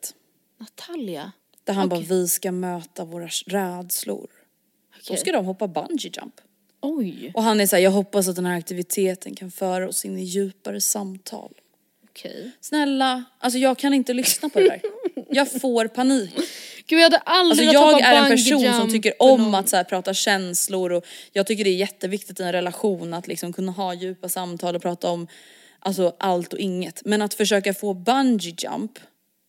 [0.57, 1.31] Natalia?
[1.63, 1.99] Där han Okej.
[2.07, 4.27] bara, vi ska möta våra rädslor.
[5.07, 6.41] Då ska de hoppa bungee jump.
[6.81, 10.17] Oj, Och han är såhär, jag hoppas att den här aktiviteten kan föra oss in
[10.17, 11.51] i djupare samtal.
[12.09, 12.51] okej.
[12.61, 14.81] Snälla, alltså jag kan inte lyssna på det där.
[15.29, 16.31] Jag får panik.
[16.89, 19.83] Gud jag hade aldrig Alltså jag är en person som tycker om att så här,
[19.83, 23.93] prata känslor och jag tycker det är jätteviktigt i en relation att liksom kunna ha
[23.93, 25.27] djupa samtal och prata om
[25.79, 27.01] alltså, allt och inget.
[27.05, 28.99] Men att försöka få bungee jump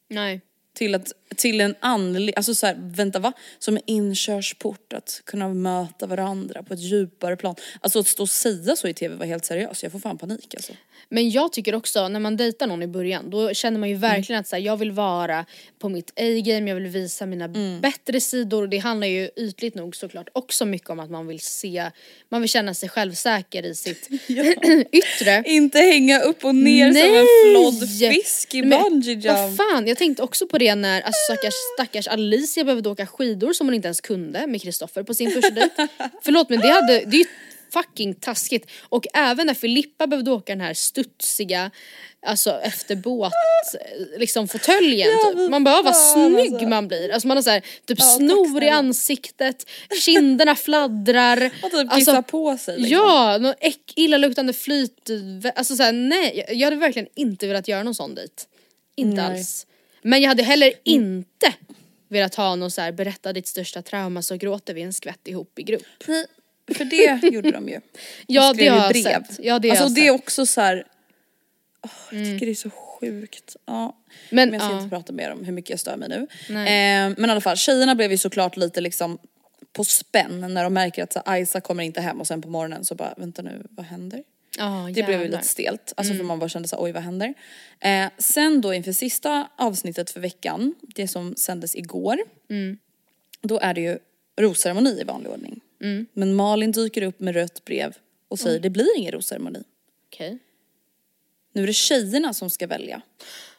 [0.08, 0.40] Nej.
[0.74, 3.32] till att till en andlig, alltså så här, vänta va?
[3.58, 7.54] Som en inkörsport att kunna möta varandra på ett djupare plan.
[7.80, 10.54] Alltså att stå och säga så i tv var helt seriöst, jag får fan panik
[10.54, 10.72] alltså.
[11.12, 14.36] Men jag tycker också när man dejtar någon i början då känner man ju verkligen
[14.36, 14.40] Mm.
[14.40, 15.46] att så här, jag vill vara
[15.78, 17.80] på mitt A-game, jag vill visa mina Mm.
[17.80, 18.66] bättre sidor.
[18.66, 21.90] Det handlar ju ytligt nog såklart också mycket om att man vill se,
[22.28, 24.08] man vill känna sig självsäker i sitt
[24.92, 25.42] yttre.
[25.46, 30.22] Inte hänga upp och ner som en flodd fisk i bungee Vad fan, jag tänkte
[30.22, 34.00] också på det när alltså, stackars, stackars Alicia behövde åka skidor som hon inte ens
[34.00, 35.88] kunde med Kristoffer på sin första dejt.
[36.22, 37.24] Förlåt men det, hade, det är ju
[37.72, 38.70] fucking taskigt.
[38.88, 41.70] Och även när Filippa behövde åka den här studsiga,
[42.26, 43.32] alltså efter båt,
[44.16, 45.50] liksom fåtöljen typ.
[45.50, 46.68] Man bara, vad snygg alltså.
[46.68, 47.10] man blir.
[47.12, 49.66] Alltså man har så här, typ Ja, snor i ansiktet,
[50.04, 51.50] kinderna fladdrar.
[51.62, 52.98] Och typ Alltså, på sig liksom.
[52.98, 55.10] Ja, någon äck, illaluktande flyt.
[55.56, 58.34] Alltså såhär nej, jag- hade verkligen inte velat göra någon sån dejt.
[58.96, 59.36] Inte Nej.
[59.36, 59.66] Alls.
[60.02, 61.54] Men jag hade heller inte
[62.08, 65.58] velat ha någon så här berätta ditt största trauma så gråter vi en skvätt ihop
[65.58, 65.86] i grupp.
[66.06, 66.26] Nej,
[66.74, 67.80] för det gjorde de ju.
[68.26, 69.02] Ja, det har ju jag brev.
[69.02, 69.38] sett.
[69.44, 70.86] Ja, det har alltså jag det är också så här.
[71.82, 73.56] åh, jag tycker det är så sjukt.
[73.66, 73.96] Ja.
[74.30, 74.78] Men, Men jag ska ja.
[74.78, 76.26] inte prata mer om hur mycket jag stör mig nu.
[76.48, 79.18] Eh, men i alla fall, tjejerna blev ju såklart lite liksom
[79.72, 82.84] på spänn när de märker att så Isa kommer inte hem och sen på morgonen
[82.84, 84.22] så bara vänta nu, vad händer?
[84.60, 86.18] Ja, Det blev lite stelt, alltså Mm.
[86.18, 87.34] för man bara kände så här, oj vad händer?
[87.80, 92.18] Eh, sen då inför sista avsnittet för veckan, det som sändes igår,
[92.50, 92.78] Mm.
[93.42, 93.98] då är det ju
[94.40, 95.60] rosceremoni i vanlig ordning.
[95.82, 96.06] Mm.
[96.12, 97.96] Men Malin dyker upp med rött brev
[98.28, 99.62] och säger det blir ingen rosceremoni.
[100.06, 100.38] Okej.
[101.52, 103.02] Nu är det tjejerna som ska välja.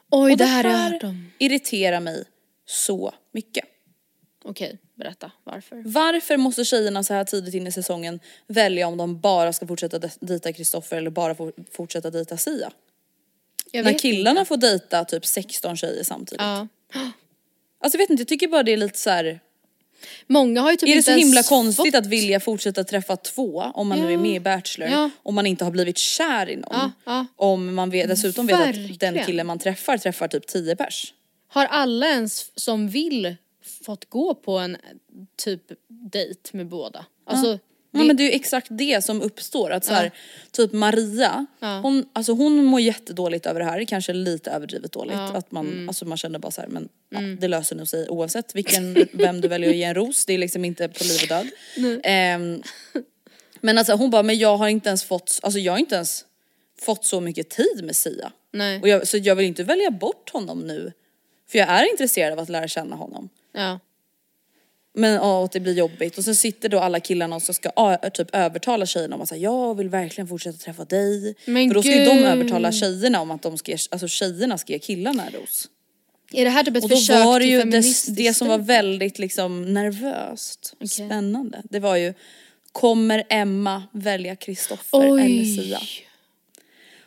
[0.10, 1.32] Oj, Och där är de.
[1.38, 2.24] irriterar mig
[2.66, 3.66] så mycket.
[4.44, 5.82] Okej, berätta varför.
[5.86, 10.00] Varför måste tjejerna så här tidigt in i säsongen välja om de bara ska fortsätta
[10.00, 11.36] de- dejta Kristoffer eller bara
[11.72, 12.72] fortsätta dejta Sia?
[13.74, 14.48] När killarna inte.
[14.48, 16.42] får dejta typ 16 tjejer samtidigt.
[16.42, 16.68] Ja.
[17.84, 19.40] Alltså jag vet inte, jag tycker bara det är lite så här.
[20.28, 21.96] Många har ju typ Är det så himla konstigt fått...
[21.96, 24.90] att vilja fortsätta träffa två om man nu är med i Bachelor?
[24.90, 25.10] Ja.
[25.24, 26.66] Om man inte har blivit kär i någon.
[26.72, 27.26] Ja, ja.
[27.36, 29.26] Om man vet, dessutom vet att den Verkligen.
[29.26, 31.14] killen man träffar träffar typ 10 pers.
[31.48, 33.36] Har alla ens som vill
[33.86, 34.78] fått gå på en
[35.36, 37.06] typ dejt med båda?
[37.26, 37.60] Alltså,
[37.94, 39.72] Ja men det är ju exakt det som uppstår.
[39.72, 40.12] Att så här,
[40.52, 41.46] typ Maria,
[41.82, 45.16] hon, alltså hon mår jättedåligt över det här, kanske lite överdrivet dåligt.
[45.16, 48.56] Att man, alltså man känner bara så här, men ja, det löser nog sig oavsett
[48.56, 50.26] vilken, vem du väljer att ge en ros.
[50.26, 51.48] Det är liksom inte på liv och död.
[52.04, 52.64] Ehm,
[53.62, 56.26] men alltså hon bara, men jag har inte ens fått, alltså jag har inte ens
[56.82, 58.32] fått så mycket tid med Sia.
[58.52, 58.82] Nej.
[58.82, 60.92] Och jag, så jag vill inte välja bort honom nu.
[61.52, 63.30] För jag är intresserad av att lära känna honom.
[63.54, 63.80] Ja.
[64.94, 66.18] Men ja, att det blir jobbigt.
[66.18, 69.30] Och sen sitter då alla killarna och så ska ö, typ övertala tjejerna om att
[69.30, 71.36] säga jag vill verkligen fortsätta träffa dig.
[71.46, 72.26] Men För då ska ju de gud.
[72.26, 75.70] övertala tjejerna om att de ska, ge- alltså tjejerna ska ge killarna en ros.
[76.34, 78.34] Är det här typ ett Och då försök var det till ju det, feministiskt det
[78.34, 81.62] som var väldigt liksom nervöst, spännande.
[81.64, 82.14] Det var ju,
[82.72, 85.80] kommer Emma välja Kristoffer eller Sia?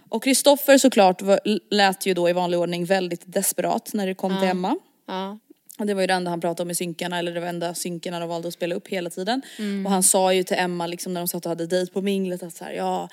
[0.08, 1.40] Och Kristoffer såklart var,
[1.70, 4.76] lät ju då i vanlig ordning väldigt desperat när det kom till Emma.
[5.06, 5.38] Ja.
[5.78, 7.74] Och det var ju det enda han pratade om i synkarna, eller det var enda
[7.74, 9.42] synkarna de valde att spela upp hela tiden.
[9.58, 9.86] Mm.
[9.86, 12.42] Och han sa ju till Emma liksom när de satt och hade dejt på minglet
[12.42, 13.08] att så här, ja,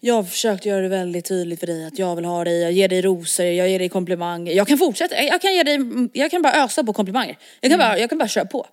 [0.00, 2.72] jag har försökt göra det väldigt tydligt för dig att jag vill ha dig, jag
[2.72, 4.52] ger dig rosor, jag ger dig komplimanger.
[4.52, 5.80] Jag kan fortsätta, jag kan ge dig,
[6.12, 7.38] jag kan bara ösa på komplimanger.
[7.60, 8.66] Jag kan, bara, jag kan bara köra på.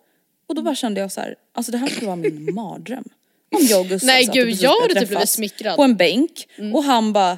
[0.48, 3.04] Och då bara kände jag så här, alltså det här skulle vara min mardröm.
[3.56, 5.76] Om jag och Gustav Nej, satt gud, jag hade typ blivit smickrad.
[5.76, 7.38] På en bänk och han bara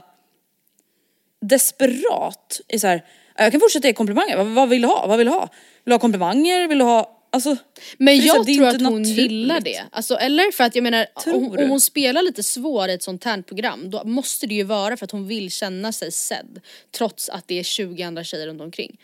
[1.42, 3.04] desperat är så här,
[3.44, 5.08] jag kan fortsätta ge komplimanger, vad, vad vill du ha?
[5.08, 5.50] Vad vill du ha?
[5.84, 6.68] Vill du ha komplimanger?
[6.68, 7.58] Vill du ha, alltså.
[7.98, 9.84] Men jag är tror att hon gillar det.
[9.92, 13.24] Alltså, eller för att jag menar, om, om hon spelar lite svår i ett sånt
[13.24, 16.62] här program då måste det ju vara för att hon vill känna sig sedd.
[16.92, 19.00] Trots att det är 20 andra tjejer runt omkring.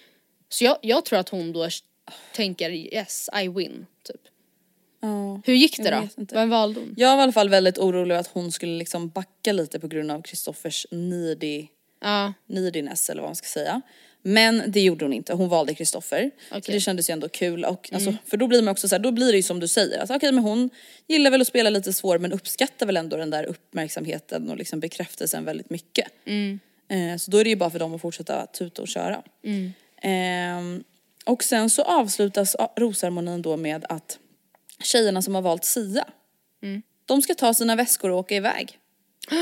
[0.49, 1.69] Så jag, jag tror att hon då
[2.33, 3.85] tänker yes, I win.
[4.03, 4.21] Typ.
[5.01, 5.41] Ja.
[5.45, 6.23] Hur gick det då?
[6.35, 6.95] Vem valde hon?
[6.97, 10.11] Jag var i alla fall väldigt orolig att hon skulle liksom backa lite på grund
[10.11, 11.67] av Kristoffers needy,
[12.01, 13.81] Ja, neediness eller vad man ska säga.
[14.21, 16.31] Men det gjorde hon inte, hon valde Kristoffer.
[16.49, 16.75] Så Okej.
[16.75, 19.11] det kändes ju ändå kul och alltså, för då blir man också så här, då
[19.11, 20.69] blir det ju som du säger, alltså, okej men hon
[21.07, 24.79] gillar väl att spela lite svår men uppskattar väl ändå den där uppmärksamheten och liksom
[24.79, 26.07] bekräftelsen väldigt mycket.
[26.89, 29.23] Eh, så då är det ju bara för dem att fortsätta tuta och köra.
[30.01, 30.83] Ehm,
[31.25, 34.19] och sen så avslutas rosceremonin då med att
[34.83, 36.05] tjejerna som har valt Sia,
[37.05, 38.79] de ska ta sina väskor och åka iväg.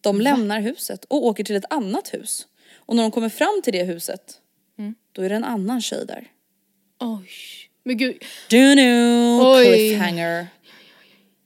[0.00, 2.46] De lämnar huset och åker till ett annat hus.
[2.88, 4.34] Och när de kommer fram till det huset,
[5.12, 6.24] då är det en annan tjej där.
[7.00, 7.28] oj.
[7.84, 10.46] Men gud, Du nu, cliffhanger.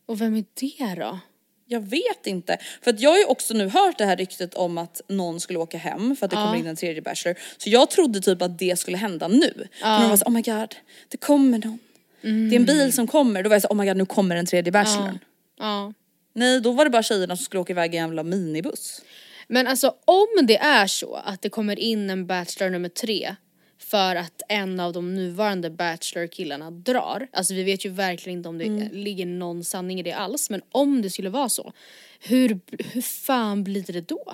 [0.06, 1.18] och vem är det då?
[1.66, 2.58] Jag vet inte.
[2.82, 5.58] För att jag har ju också nu hört det här ryktet om att någon skulle
[5.58, 7.38] åka hem för att det kommer in en tredje bachelor.
[7.58, 9.68] Så jag trodde typ att det skulle hända nu.
[9.80, 10.74] För någon var så, oh my god,
[11.08, 11.78] det kommer någon.
[12.20, 13.42] Det är en bil som kommer.
[13.42, 15.18] Då var jag så, oh my god nu kommer den tredje bachelorn.
[15.58, 15.92] Ja.
[16.34, 19.02] Nej då var det bara tjejerna som skulle åka iväg i en jävla minibuss.
[19.52, 23.34] Men alltså om det är så att det kommer in en bachelor nummer tre
[23.80, 27.26] för att en av de nuvarande bachelor-killarna drar.
[27.32, 28.88] Alltså vi vet ju verkligen inte om det Mm.
[28.92, 31.72] ligger någon sanning i det alls men om det skulle vara så.
[32.20, 32.60] Hur,
[32.92, 34.32] hur fan blir det då?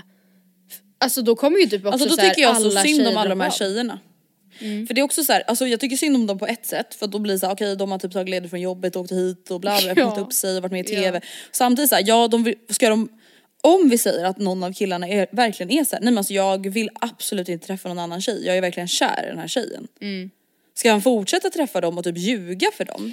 [1.00, 3.40] Alltså då kommer ju typ också Alltså då tycker jag så synd om alla de
[3.40, 3.98] här tjejerna.
[4.58, 6.94] För det är också så här, alltså jag tycker synd om dem på ett sätt
[6.94, 9.12] för då blir det så här, okej de har typ tagit ledigt från jobbet, åkt
[9.12, 9.90] hit och bla bla, Ja.
[9.92, 11.00] öppnat upp sig och varit med i Ja.
[11.02, 11.20] TV.
[11.52, 13.08] Samtidigt så här, ja de vill, ska de,
[13.62, 16.34] om vi säger att någon av killarna är, verkligen är så här, nej men alltså
[16.34, 19.48] jag vill absolut inte träffa någon annan tjej, jag är verkligen kär i den här
[19.48, 19.88] tjejen.
[20.74, 23.12] Ska han fortsätta träffa dem och typ ljuga för dem?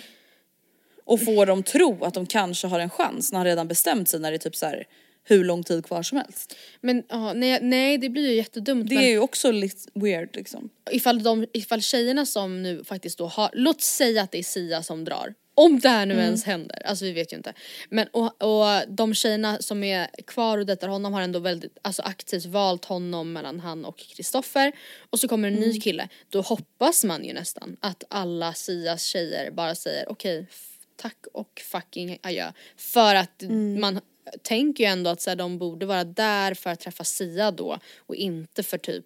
[1.06, 4.20] Och få dem tro att de kanske har en chans när han redan bestämt sig
[4.20, 4.88] när det är typ så här
[5.24, 6.56] hur lång tid kvar som helst.
[6.82, 8.90] Men ja, nej, nej det blir ju jättedumt.
[8.90, 10.70] Det men är ju också lite weird liksom.
[10.92, 14.84] ifall, de, ifall tjejerna som nu faktiskt då har, låt säga att det är Sia
[14.84, 15.34] som drar.
[15.58, 16.26] Om det här nu Mm.
[16.26, 17.54] ens händer, alltså vi vet ju inte.
[17.90, 22.02] Men och, och de tjejerna som är kvar och dejtar honom har ändå väldigt alltså
[22.02, 24.72] aktivt valt honom mellan han och Kristoffer.
[25.10, 25.70] Och så kommer en Mm.
[25.70, 30.72] ny kille, då hoppas man ju nästan att alla Sias tjejer bara säger okej, f-
[30.96, 32.52] tack och fucking adjö.
[32.78, 33.82] För att Mm.
[33.82, 34.02] man
[34.42, 37.80] tänker ju ändå att så här, de borde vara där för att träffa Sia då
[37.98, 39.06] och inte för typ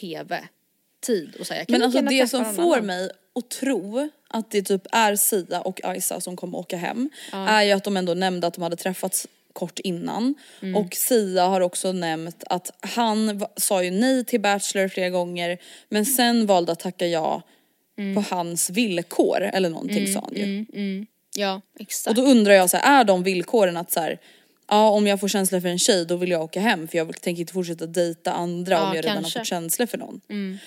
[0.00, 0.48] TV
[1.00, 5.16] tid och säga Men alltså det som får mig att tro att det typ är
[5.16, 8.62] Sia och Isa som kommer åka hem är ju att de ändå nämnde att de
[8.62, 10.34] hade träffats kort innan.
[10.76, 15.58] Och Sia har också nämnt att han sa ju nej till Bachelor flera gånger
[15.88, 17.42] men sen valde att tacka ja
[18.14, 20.66] på hans villkor eller någonting sa han ju.
[21.34, 22.18] Ja exakt.
[22.18, 24.18] Och då undrar jag så här, är de villkoren att så här,
[24.70, 27.20] ja om jag får känslor för en tjej då vill jag åka hem för jag
[27.20, 29.38] tänker inte fortsätta dejta andra Ja, om jag redan har kanske.
[29.38, 30.20] fått känslor för någon.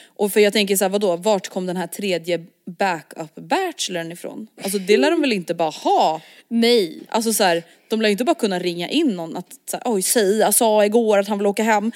[0.06, 2.46] Och för jag tänker så här, vadå, vart kom den här tredje
[2.80, 4.48] backup bachelorn ifrån?
[4.64, 6.22] Alltså det lär de väl inte bara ha?
[6.48, 7.00] Nej.
[7.10, 9.84] Alltså så här, de lär ju inte bara kunna ringa in någon att så här,
[9.86, 11.92] oj Sia sa igår att han vill åka hem.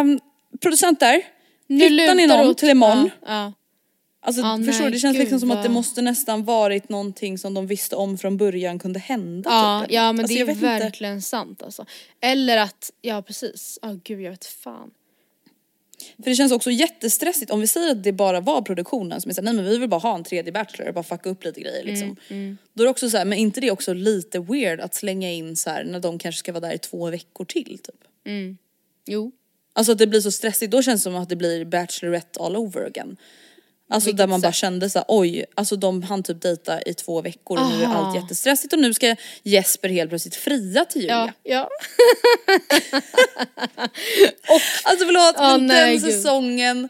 [0.00, 0.20] Um,
[0.60, 1.22] producenter,
[1.68, 3.10] hittar ni någon åt- till imorgon?
[3.26, 3.52] Ja, ja.
[4.26, 6.88] Alltså Ja, förstår du, nej, det känns liksom gud, som att det måste nästan varit
[6.88, 9.50] någonting som de visste om från början kunde hända.
[9.50, 10.66] Ja, typ, ja men Alltså, det är vet inte.
[10.66, 11.86] verkligen sant alltså.
[12.20, 14.90] Eller att, ja precis, ja gud jag vet fan.
[16.16, 19.34] För det känns också jättestressigt om vi säger att det bara var produktionen som är
[19.34, 21.60] såhär, nej men vi vill bara ha en tredje bachelor och bara fucka upp lite
[21.60, 22.16] grejer liksom.
[22.28, 25.30] Mm, Då är det också så här, men inte det också lite weird att slänga
[25.32, 28.04] in så här när de kanske ska vara där i två veckor till typ.
[29.06, 29.32] Jo.
[29.72, 32.56] Alltså att det blir så stressigt, då känns det som att det blir Bachelorette all
[32.56, 33.16] over again.
[33.90, 37.22] Alltså där man bara kände så här, oj, alltså de hann typ dejta i två
[37.22, 41.32] veckor och nu är allt jättestressigt och nu ska Jesper helt plötsligt fria till Julia.
[41.42, 41.68] Ja, ja.
[44.84, 46.02] Alltså förlåt Åh, men nej, den gud.
[46.12, 46.88] säsongen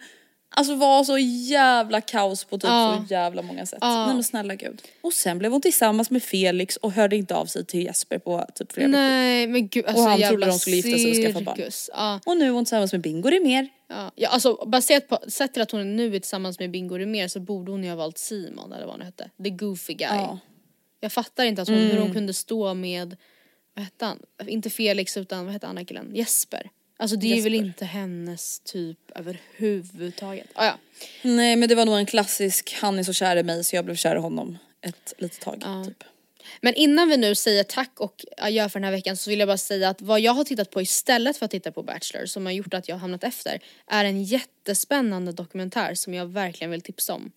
[0.57, 3.05] Alltså var så jävla kaos på typ Ja.
[3.09, 3.79] så jävla många sätt.
[3.81, 4.05] Ja.
[4.07, 4.83] Nej men snälla gud.
[5.03, 8.47] Och sen blev hon tillsammans med Felix och hörde inte av sig till Jesper på
[8.55, 9.01] typ flera veckor.
[9.01, 11.71] Nej men gud alltså Och han jävla trodde de skulle gifta sig och skaffa barn.
[11.93, 13.69] Ja, Och nu är hon tillsammans med Bingo Rimér.
[13.89, 14.13] Ja.
[14.15, 17.41] ja alltså baserat på, sett till att hon nu är tillsammans med Bingo Rimér så
[17.41, 19.31] borde hon ju ha valt Simon eller vad han hette.
[19.45, 20.09] The goofy guy.
[20.09, 20.39] Ja.
[21.01, 23.17] Jag fattar inte att hon, hur hon kunde stå med,
[23.75, 24.19] vad hette han?
[24.47, 26.15] Inte Felix utan vad hette andra killen?
[26.15, 26.71] Jesper.
[26.97, 27.67] Alltså det är väl Jesper.
[27.67, 30.47] inte hennes typ överhuvudtaget.
[30.55, 30.79] Ah, ja.
[31.23, 33.85] Nej men det var nog en klassisk, han är så kär i mig så jag
[33.85, 35.59] blev kär i honom ett litet tag.
[35.61, 35.85] Ja.
[35.85, 36.05] Typ.
[36.61, 39.49] Men innan vi nu säger tack och adjö för den här veckan så vill jag
[39.49, 42.47] bara säga att vad jag har tittat på istället för att titta på Bachelor som
[42.47, 46.81] har gjort att jag har hamnat efter är en jättespännande dokumentär som jag verkligen vill
[46.81, 47.33] tipsa om.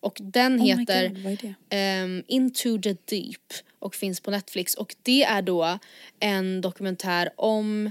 [0.00, 4.74] Och den Oh heter God, ehm, Into the Deep och finns på Netflix.
[4.74, 5.78] Och det är då
[6.20, 7.90] en dokumentär om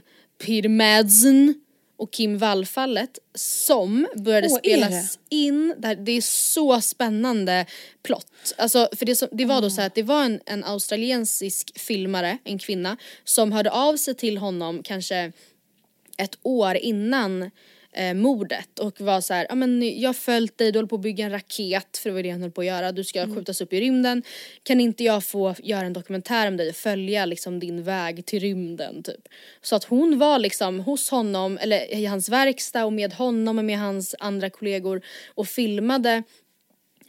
[0.70, 1.65] Madsen
[1.98, 7.66] och Kim Wall-fallet som började Åh, spelas in, det, här, det är så spännande
[8.04, 8.54] plott.
[8.58, 11.80] Alltså för det, som, det var då så här att det var en, en australiensisk
[11.80, 15.32] filmare, en kvinna, som hörde av sig till honom kanske
[16.18, 17.52] ett år innan
[17.96, 20.96] eh, mordet och var så här, ja men jag har följt dig, du håller på
[20.96, 23.36] att bygga en raket för det var det han höll på att göra, du ska
[23.36, 24.24] skjutas upp i rymden.
[24.64, 28.40] Kan inte jag få göra en dokumentär om dig och följa liksom din väg till
[28.40, 29.28] rymden typ.
[29.62, 33.66] Så att hon var liksom hos honom, eller i hans verkstad och med honom och
[33.66, 35.02] med hans andra kollegor
[35.36, 36.24] och filmade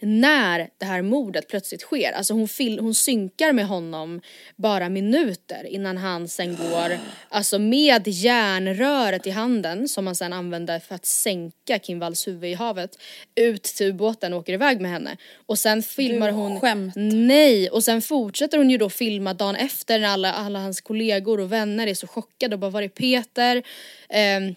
[0.00, 2.12] när det här mordet plötsligt sker.
[2.12, 4.20] Alltså hon, fil- hon synkar med honom
[4.56, 10.78] bara minuter innan han sen går, alltså med järnröret i handen som han sen använder
[10.78, 12.98] för att sänka Kim Walls huvud i havet
[13.34, 15.16] ut till ubåten och åker iväg med henne.
[15.46, 16.60] Och sen filmar hon...
[16.60, 16.92] skämt.
[16.96, 21.40] Nej, och sen fortsätter hon ju då filma dagen efter när alla, alla hans kollegor
[21.40, 23.62] och vänner är så chockade och bara var är Peter?
[24.08, 24.54] Ehm,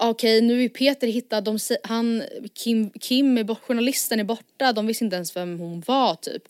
[0.00, 2.22] Okej, nu är Peter hittad, de, han,
[2.54, 6.42] Kim, Kim är bort, journalisten är borta, de visste inte ens vem hon var typ.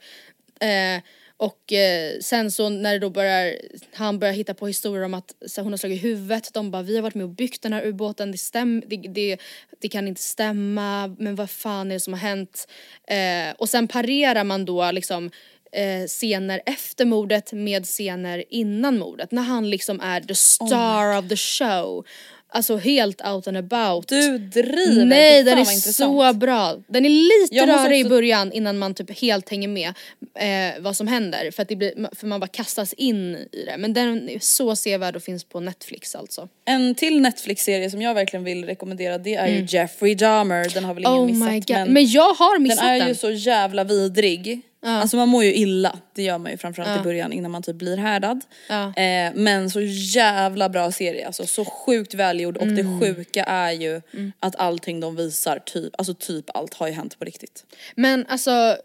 [0.60, 1.02] Eh,
[1.38, 3.54] och eh, sen så när det då börjar,
[3.92, 6.96] han börjar hitta på historier om att så hon har slagit huvudet, de bara vi
[6.96, 9.36] har varit med och byggt den här ubåten, det, stäm, det, det,
[9.80, 12.68] det kan inte stämma, men vad fan är det som har hänt?
[13.08, 15.30] Eh, och sen parerar man då liksom
[15.72, 21.28] eh, scener efter mordet med scener innan mordet, när han liksom är the star of
[21.28, 22.06] the show.
[22.48, 24.08] Alltså helt out and about.
[24.08, 25.04] Du driver!
[25.04, 26.76] Nej den är så bra.
[26.88, 27.10] Den är
[27.42, 29.88] lite rörig i också- början innan man typ helt hänger med
[30.38, 31.50] eh, vad som händer.
[31.50, 33.76] För att det blir, för man bara kastas in i det.
[33.78, 36.48] Men den är så sevärd och finns på Netflix alltså.
[36.64, 40.94] En till Netflix-serie som jag verkligen vill rekommendera det är ju Jeffrey Dahmer, den har
[40.94, 43.08] väl ingen Oh missat men, Men, jag har den missat är den.
[43.08, 44.62] ju så jävla vidrig.
[44.90, 47.76] Alltså man mår ju illa, det gör man ju framförallt i början innan man typ
[47.76, 48.40] blir härdad.
[48.68, 48.94] Ja.
[48.96, 52.76] Eh, men så jävla bra serie, alltså så sjukt välgjord och Mm.
[53.00, 54.02] det sjuka är ju
[54.40, 57.64] att allting de visar, typ, alltså typ allt har ju hänt på riktigt.
[57.94, 58.76] Men alltså,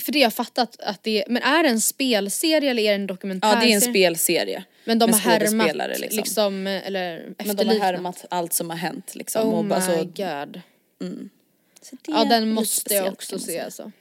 [0.00, 2.94] för det har jag fattat att det men är det en spelserie eller är det
[2.94, 3.60] en Ja dokumentärserie?
[3.66, 4.64] det är en spelserie.
[4.84, 6.16] Men de har härmat liksom.
[6.16, 6.66] liksom.
[6.66, 7.82] eller Men de har efterliknat.
[7.82, 9.48] härmat allt som har hänt liksom.
[9.48, 10.62] Oh och my bara så, god.
[10.98, 11.18] det
[12.06, 13.92] Ja den måste jag också se alltså.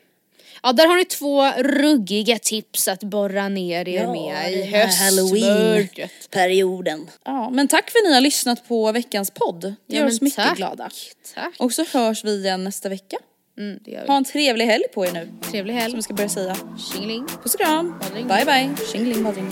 [0.63, 6.11] Ja där har ni två ruggiga tips att borra ner er med i höstmörkret.
[6.31, 7.09] perioden.
[7.25, 9.61] Ja, men tack för att ni har lyssnat på veckans podd.
[9.61, 10.57] Det Ja, gör oss mycket tack.
[10.57, 10.89] glada.
[11.35, 11.53] Tack.
[11.59, 13.17] Och så hörs vi igen nästa vecka.
[13.57, 13.79] Mm.
[14.07, 15.29] Ha en trevlig helg på er nu.
[15.51, 15.95] Trevlig Som helg.
[15.95, 16.55] vi ska börja säga.
[16.93, 17.25] Tjingeling.
[17.43, 17.99] Puss och kram.
[18.01, 18.27] Badring.
[18.27, 18.87] Bye bye.
[18.91, 19.51] Tjingeling badring.